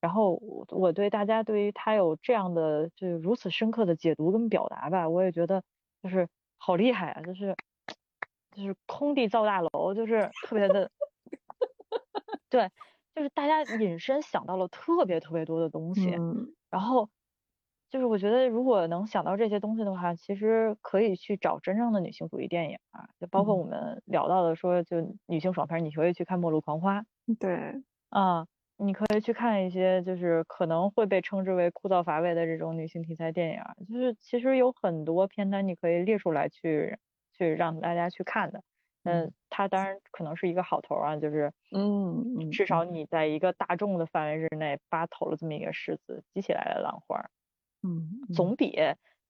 [0.00, 5.62] 然后我我对大家对于他有这样的就是如此深刻的解读跟表达吧，我也觉得
[6.02, 6.28] 就是
[6.58, 7.56] 好厉害啊，就是
[8.54, 10.90] 就是空地造大楼，就是特别的，
[12.50, 12.70] 对，
[13.14, 16.54] 就是大家引申想到了特别特别多的东西，嗯。
[16.70, 17.08] 然后
[17.90, 27.00] 就是我觉得如果能想到这些东西的话，其实可以去找真正的女性主义电影啊，就包括嗯我们聊到的说就女性爽片，你可以去看《末路狂花》。
[27.38, 36.98] 对，啊，你可以去看一些就是可能会被称之为枯燥乏味的这种女性题材电影儿，就是其实有很多片单你可以列出来去
[37.32, 38.62] 去让大家去看的。
[39.04, 47.30] 嗯，它当然可能是一个好头儿啊，就是嗯嗯至少你在一个大众的范围之内扒投了这么一个狮子，激起来了浪花儿，
[47.84, 48.56] 嗯嗯总。
[48.56, 48.74] 比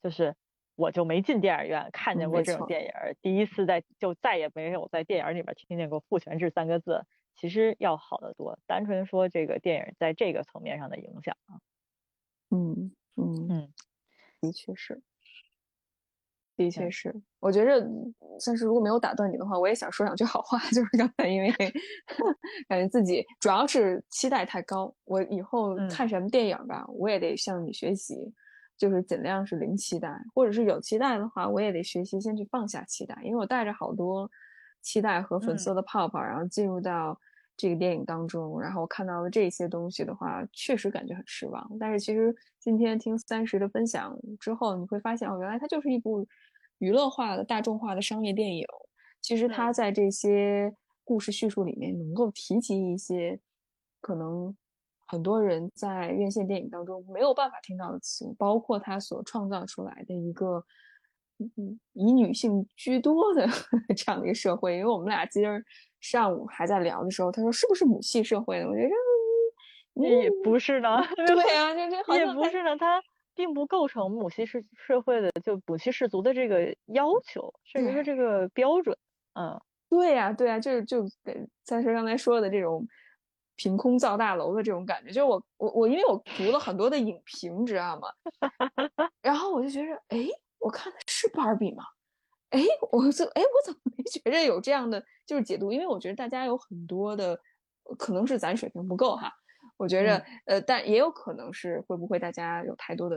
[0.02, 0.34] 就是
[0.76, 8.58] 我就没进电影院看见过这种电影儿，第一次在就再也没有在电影儿里面听见过“父权制”三个字，其实要好得多。
[8.66, 11.60] 单纯说这个电影在这个层面上的影响啊，
[12.50, 13.72] 嗯嗯嗯，
[14.40, 15.02] 的确是，
[16.56, 17.14] 的确是。
[17.40, 17.86] 我觉着，
[18.38, 20.58] 算是如果没有打断你的话，我也想说两句好话。
[20.70, 21.50] 就是刚才因为
[22.68, 28.32] 感觉自己主要是期待太高，我以后嗯看什么电影吧，我也得向你学习，
[28.78, 34.30] 就是尽量是零期待，或者是有期待的话，我也得学习先去放下期待，因为我带着好多
[34.80, 37.18] 期待和粉嗯色的泡泡，然后进入到
[37.56, 41.70] 这个电影当中，然后看到了这些东西的话，确实感觉很失望。
[41.78, 46.26] 但是其实今天听三十的分享之后，你会发现哦，原来它就是一部
[46.78, 48.66] 娱乐化的、大众化的商业电影。
[49.20, 50.74] 其实它嗯在这些
[51.04, 53.38] 故事叙述里面能够提及一些
[54.00, 54.54] 可能
[55.06, 60.62] 很多人在院线电影当中没有办法听到的词，包括它所创造出来的一个
[61.38, 63.46] 嗯嗯以女性居多的
[63.96, 64.76] 这样的一个社会。
[64.76, 65.64] 因为我们俩今儿
[66.04, 68.66] 上午还在聊的时候，他说是不是母系社会呢？
[68.68, 68.90] 我觉得
[69.96, 73.02] 嗯也不是呢， 对啊，这这好也像还不是呢，它
[73.34, 78.94] 并不构成母系社社会的就母系氏族的这个要求，甚至对是这个标准，
[79.34, 82.86] 嗯对呀、对呀、就是就跟三十刚才说的这种
[83.56, 88.08] 凭空造大楼的这种感觉，就是我我我因为我读了很多的影评，知道吗？
[89.22, 90.26] 然后我就觉得，哎，
[90.58, 91.84] 我看的是芭比吗？
[92.54, 92.60] 哎，
[92.92, 95.72] 我这哎，我怎么没觉着有这样的就是解读？
[95.72, 97.36] 因为我觉得大家有很多的，
[97.98, 99.32] 可能是咱水平不够哈。
[99.76, 103.16] 我觉着，呃，但也有可能是会不会大家有太多的，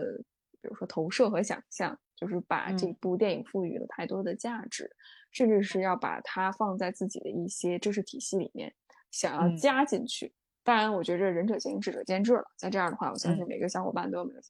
[0.60, 4.90] 比如说投射和想象，就是把这嗯部电影赋予了太多的价值，
[5.32, 8.74] 甚至是要把它放在自己的一些知识体系里面，
[9.12, 10.34] 想要嗯加进去。
[10.64, 12.44] 当然，我觉着仁者见仁，智者见智了。
[12.58, 14.42] 在这样的话，我相信嗯每个小伙伴都有每个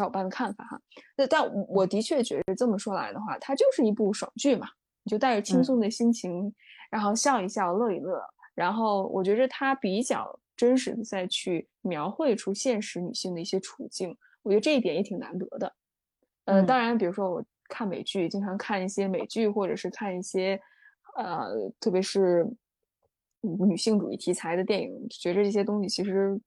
[0.00, 0.80] 小伙伴的看法哈。
[1.16, 4.66] 那但我我的确觉得这么说来的话，它就是一部爽剧嘛，
[5.04, 6.54] 你就带着轻嗯松的心情，
[6.90, 8.22] 然后笑一笑，乐一乐。
[8.54, 15.72] 然后我觉着它比较真实的再去描绘出现实女性的一些处境，我觉得这一点也挺难得的。
[16.46, 20.60] 呃，嗯当然，比如说我看美剧，经常看一些美剧，或者是看一些
[21.16, 22.46] 呃，特别是
[23.40, 26.38] 女性主义题材的电影，觉着这些东西其实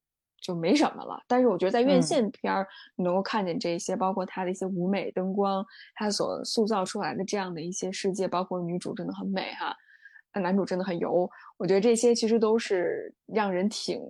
[0.44, 1.24] 就没什么了。
[1.28, 2.68] 但是我觉得在院嗯线片儿，
[2.98, 5.66] 你能够看见这些，包括它的一些舞美、灯光，
[5.96, 9.74] 它所塑造出来的这样的一些世界，包括女主真的很美哈，
[10.34, 11.28] 呃男主真的很油。
[11.58, 14.02] 我觉得这些其实都是让人挺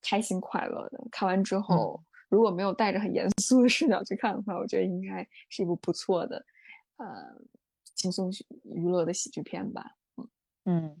[0.00, 0.98] 开心快乐的。
[1.10, 6.44] 看完之后，如果没有带着很严肃的视角去看的话，我觉得应该是一部不错的，
[6.98, 7.06] 呃，
[7.94, 8.30] 轻松
[8.62, 9.84] 娱乐的喜剧片吧。
[10.64, 10.96] 嗯，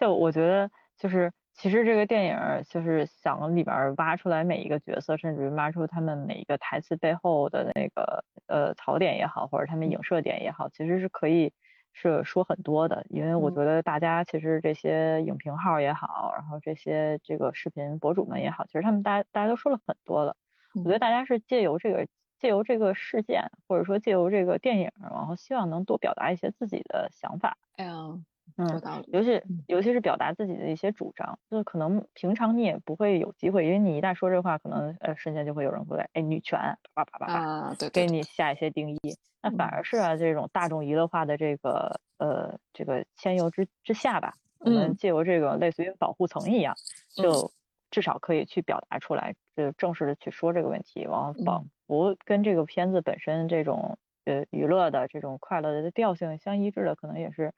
[0.00, 11.52] 就我觉得就是其实这个电影儿就是想里边儿挖出来每一个角色，甚至于挖出他们每一个台词背后的那个呃槽点也好，或者他们影射点也好，其实是可以
[11.92, 13.04] 是说很多的。
[13.10, 20.36] 因为我嗯觉得大家其实这些影评号也好，然后这些这个视频博主们也好，其实他们大家大家都说了很多了。
[20.82, 22.06] 我觉得嗯大家是借由这个
[22.38, 27.56] 借由这个事件，或者说借由这个电影儿，然后希望能多表达一些自己的想法。
[27.76, 28.24] 哎呀，嗯
[28.56, 29.08] 有道理。
[29.12, 36.58] 尤其嗯尤其是表达自己的一些主张，就是可能平常你也不会有机会，因为你一旦说这话，可能呃瞬间就会有人过来，哎，女权，
[36.94, 39.00] 叭叭叭叭叭，啊，对给你下一些定义。
[39.42, 46.76] 那反嗯而是啊，这种大众娱乐化的这个呃这个牵由之之下吧，我们嗯借由这个类似于保护层一样，
[47.18, 47.50] 嗯就
[47.90, 57.52] 至少可以去表达出来，就正式的去说这个问题，然后嗯仿佛跟这个片子本身这种呃娱乐的这种快乐的调性相一致的，可能也是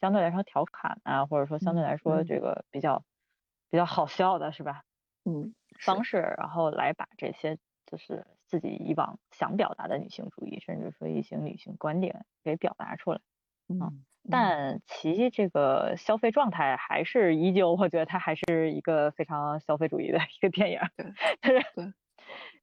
[0.00, 3.04] 相对来说调侃啊，或者说相对嗯来说嗯这个比较
[3.70, 4.82] 比较好笑的是吧？
[5.24, 13.20] 嗯，方式，然后来把这些就是自己以往想表达的女性主义，甚至说一些女性观点给表达出来。
[13.68, 20.90] 嗯，但其这个消费状态还是依旧，我觉得它还是一个非常消费主义的一个电影儿。
[20.96, 21.92] 对就是对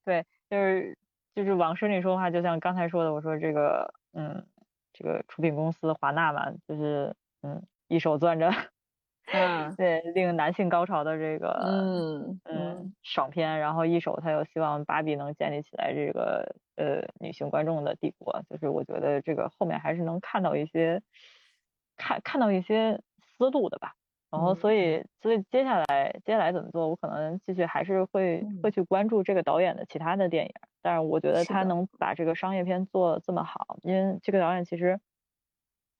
[0.04, 0.98] 对，就是
[1.36, 4.46] 就是往深里说的话，就像刚才说的，我说这个嗯，
[4.94, 8.50] 这个出品公司华纳嘛，就是嗯，一手攥着
[9.32, 21.02] 啊， 对令男性高潮的这个嗯嗯，爽片，然后一手他又希望芭比能建立起来这个呃女性观众的帝国，就是我觉得这个后面还是能看到一些
[21.98, 23.02] 看看到一些
[23.38, 23.94] 思路的吧。
[24.30, 35.00] 然后所以所以接下来接下来怎么做，我可能继续还是会会去关注这个导演的其他的电影，但是我觉得他能把这个商业片做这么好，因为这个导演其实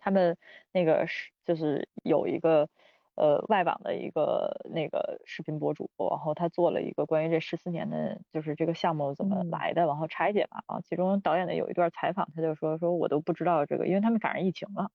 [0.08, 0.38] 他们
[0.72, 2.70] 那个是就是有一个
[3.16, 9.50] 呃外网的一个那个视频博主，然后他做了一个关于这十四年的，就是这个项目怎么嗯。
[9.50, 14.92] 来的，然后拆解嘛啊，其中导演的有一段采访，他就说说我都不知道这个，因为他们赶上疫情了，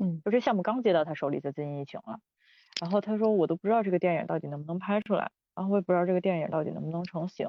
[0.00, 2.18] 嗯，就这项目刚接到他手里就进疫情了，
[2.80, 7.48] 然后他说我都不知道这个电影到底能不能拍出来，然后我也不知道这个电影到底能不能成型，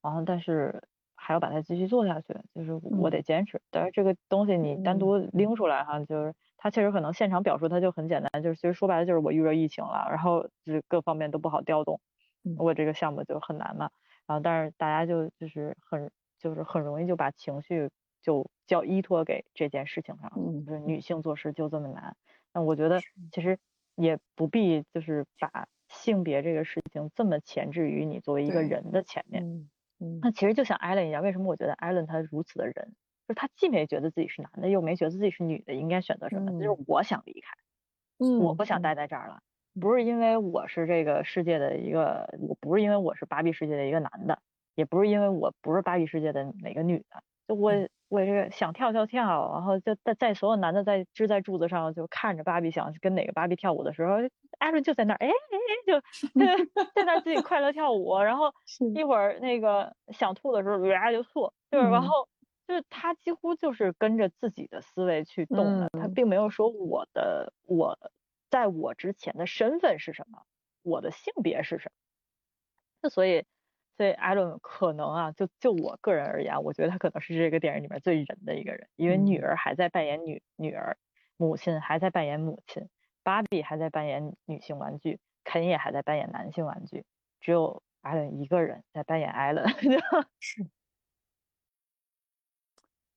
[0.00, 0.80] 然后但是
[1.16, 3.60] 还要把它继续做下去，就是我得坚持。
[3.70, 12.00] 但是这个东西你单独拎出来哈，就是它确实可能现场表述他就很简单，就是其实说白了就是我遇着疫情了，然后就是各方面都不好调动，
[12.44, 13.90] 嗯我这个项目就很难嘛。
[14.28, 16.08] 然后但是大家就就是很
[16.38, 17.90] 就是很容易就把情绪
[18.22, 22.14] 就叫依托给这件事情上，嗯就是女性做事就这么难。
[22.54, 23.00] 那我觉得
[23.32, 23.58] 其实
[23.96, 29.44] 也不必就是把性别这个事情这么前置于你作为一个人的前面。
[30.22, 32.94] 那其实就像艾伦一样，为什么我觉得艾伦他如此的人，
[33.32, 36.52] 就是他既没觉得自己是男的，又没觉得自己是女的，应该选择什么？
[36.58, 36.86] 就是嗯。
[36.86, 37.54] 我想离开，
[38.18, 39.40] 嗯，我不想待在这儿了。
[39.80, 44.38] 不是因为我是这个世界的一个，我不是因为我是芭比世界的一个男的，
[44.74, 47.86] 也不是因为我不是芭比世界的哪个女的，就我嗯。
[48.08, 54.16] 我这个想跳跳跳，然后就在在所有男的在支在柱子上就看着芭比想跟哪个芭比跳舞的时候，
[54.58, 56.00] 艾伦就在那儿，哎哎哎，就
[56.38, 56.46] 就
[56.94, 58.52] 在那儿自己快乐跳舞，然后
[58.92, 62.02] 一会儿那个想吐的时候，哇就吐，就是然嗯。
[62.02, 62.28] 后
[62.72, 67.98] 就是他几乎就是跟着自己的思维去动的，他嗯并没有说我的我
[68.48, 70.44] 在我之前的身份是什么，
[70.80, 71.92] 我的性别是什么。
[73.02, 73.44] 那所以，
[73.98, 80.96] 所以艾伦可能啊，就就我个人而言，我觉得他可能是这个电影里面最人的一个人，因为女嗯儿还在扮演女女儿，
[81.36, 82.88] 母亲还在扮演母亲，
[83.22, 87.04] 芭比还在扮演女性玩具，肯也还在扮演男性玩具，
[87.38, 89.66] 只有艾伦一个人在扮演艾伦。
[90.40, 90.66] 是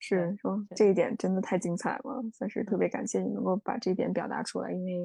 [0.08, 5.04] 是说这一点真的太精彩了，算是特别感谢你能够把这一点表达出来，因为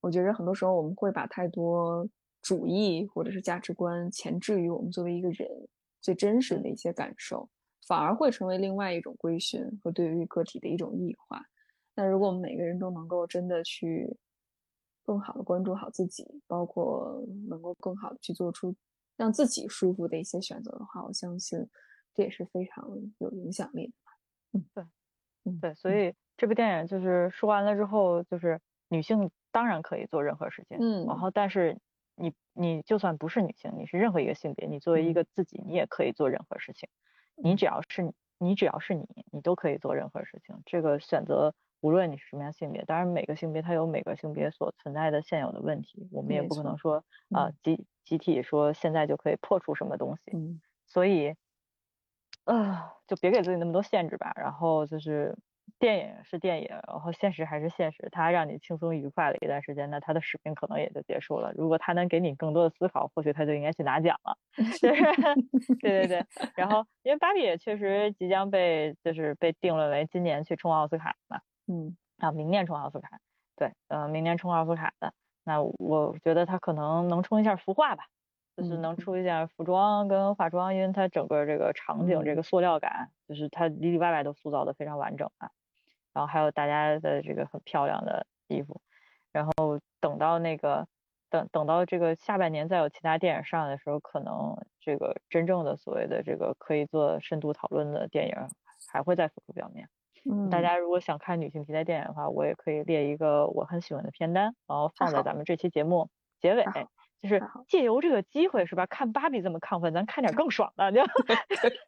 [0.00, 2.06] 我觉得很多时候我们会把太多
[2.42, 5.48] 主义或者是价值观前置于我们作为一个人
[6.02, 7.48] 最真实的一些感受，
[7.86, 11.42] 反而会成为另外一种规训和对于个体的一种异化。
[11.94, 14.14] 那如果我们每个人都能够真的去
[15.04, 18.74] 更好的关注好自己，包括能够更好的去做出
[19.16, 21.58] 让自己舒服的一些选择的话，我相信
[22.14, 24.07] 这也是非常有影响力的。
[24.74, 24.84] 对，
[25.60, 31.78] 对所以这部电影就是说完了之后，就是女性当然可以做任何事情，嗯然后但是
[32.16, 36.88] 你你就算不是女性，你是任何一个性别，你作为一嗯个自己，你也可以做任何事情。
[37.36, 40.62] 你只要是你，只要是你，你都可以做任何事情。
[40.66, 50.32] 这个选择，无论你是什么样性别，当然每个性别它有每个性别所存在的现有的问题，我们也不可能说啊、嗯集集体说现在就可以破除什么东西。
[50.32, 51.34] 嗯所以，
[52.48, 54.32] 啊，就别给自己那么多限制吧。
[54.36, 55.36] 然后就是
[55.78, 58.08] 电影是电影，然后现实还是现实。
[58.10, 61.52] 它让你轻松愉快了一段时间，那它的使命可能也就结束了。
[61.54, 64.34] 如果它能给你更多的思考，或许它就应该去拿奖了。
[64.80, 65.04] 就是，
[65.82, 66.26] 对对对。
[66.54, 73.18] 然后，因为芭比也确实即将被就是被定论为今年去冲奥斯卡嘛，嗯啊，明年冲奥斯卡。
[73.56, 75.12] 对，呃，明年冲奥斯卡的。
[75.44, 78.04] 那我觉得他可能能冲一下孵化吧。
[78.58, 78.98] 就是嗯能。
[78.98, 82.36] 出一下服装跟化妆，因为它整个这个场景、这嗯。
[82.36, 85.52] 个塑料感，就是它里里外外都塑造的非常完整啊。
[86.12, 88.80] 然后还有大家的这个很漂亮的衣服，
[89.30, 90.88] 然后等到那个
[91.30, 98.34] 等等到这个下半年再有其他电影上的时候，可能这个真正的所谓的这个可以做深度讨论的电影
[98.90, 99.88] 还会再浮出表面。
[100.28, 106.64] 嗯，大家如果想看女性题材电影的话，我也可以列一个我很喜欢的片单，然后放在咱们这期节目结尾
[107.20, 108.86] 就是借由这个机会是吧？
[108.86, 111.04] 看芭比这么亢奋，咱看点更爽的， 就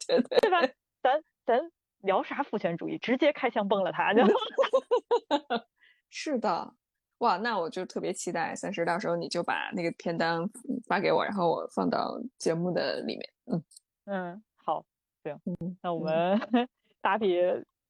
[0.07, 0.61] 对对吧？
[1.01, 4.23] 咱咱聊啥父权主义，直接开枪崩了他，就
[6.09, 6.73] 是的。
[7.19, 13.29] 哇，那我就特别期待三十，到时候你就把那个片单嗯发给我，然后我放到节目的里面。
[13.45, 13.63] 嗯，
[14.05, 14.83] 嗯，好，
[15.23, 15.39] 行，
[15.83, 16.39] 那我们
[16.99, 17.39] 芭比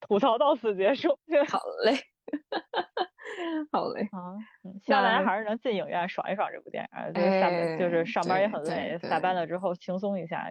[0.02, 1.18] 吐槽到此结束。
[1.48, 1.98] 好嘞，
[3.72, 4.02] 好嘞。
[4.12, 10.50] 啊，嗯希望大家还是能进影院爽一爽这部电影儿，就是下班就是哎上班也很累，对下班了之后轻松一下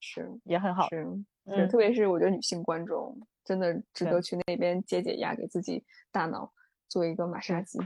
[0.00, 0.88] 是也很好。
[0.90, 6.52] 是特别是我觉得女性观众真的值得去那边解解压，给自己大脑
[6.88, 7.78] 做一个马杀鸡。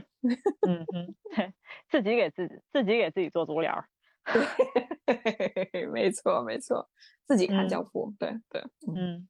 [0.67, 1.53] 嗯嗯，对，
[1.89, 3.85] 自己给自己自己给自己做足疗儿。
[5.71, 6.87] 对，没错没错，
[7.25, 9.27] 自己看嗯教父，对对，嗯嗯，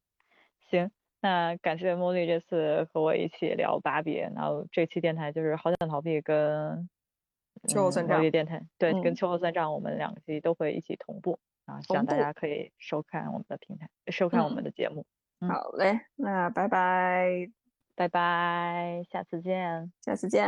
[0.70, 0.92] 行，
[1.28, 6.88] 那感谢茉莉这次和我一起聊芭比，然后这期电台就是好想逃避跟
[7.68, 15.06] 秋后算账嗯电台对，跟嗯秋后算账我们两期都会一起同步啊，希望大家可以收看我们的平台，收看我们嗯的节目。
[15.42, 17.50] 嗯好嘞，那拜拜，
[17.94, 19.92] 拜拜，下次见。
[20.02, 20.48] 下次见。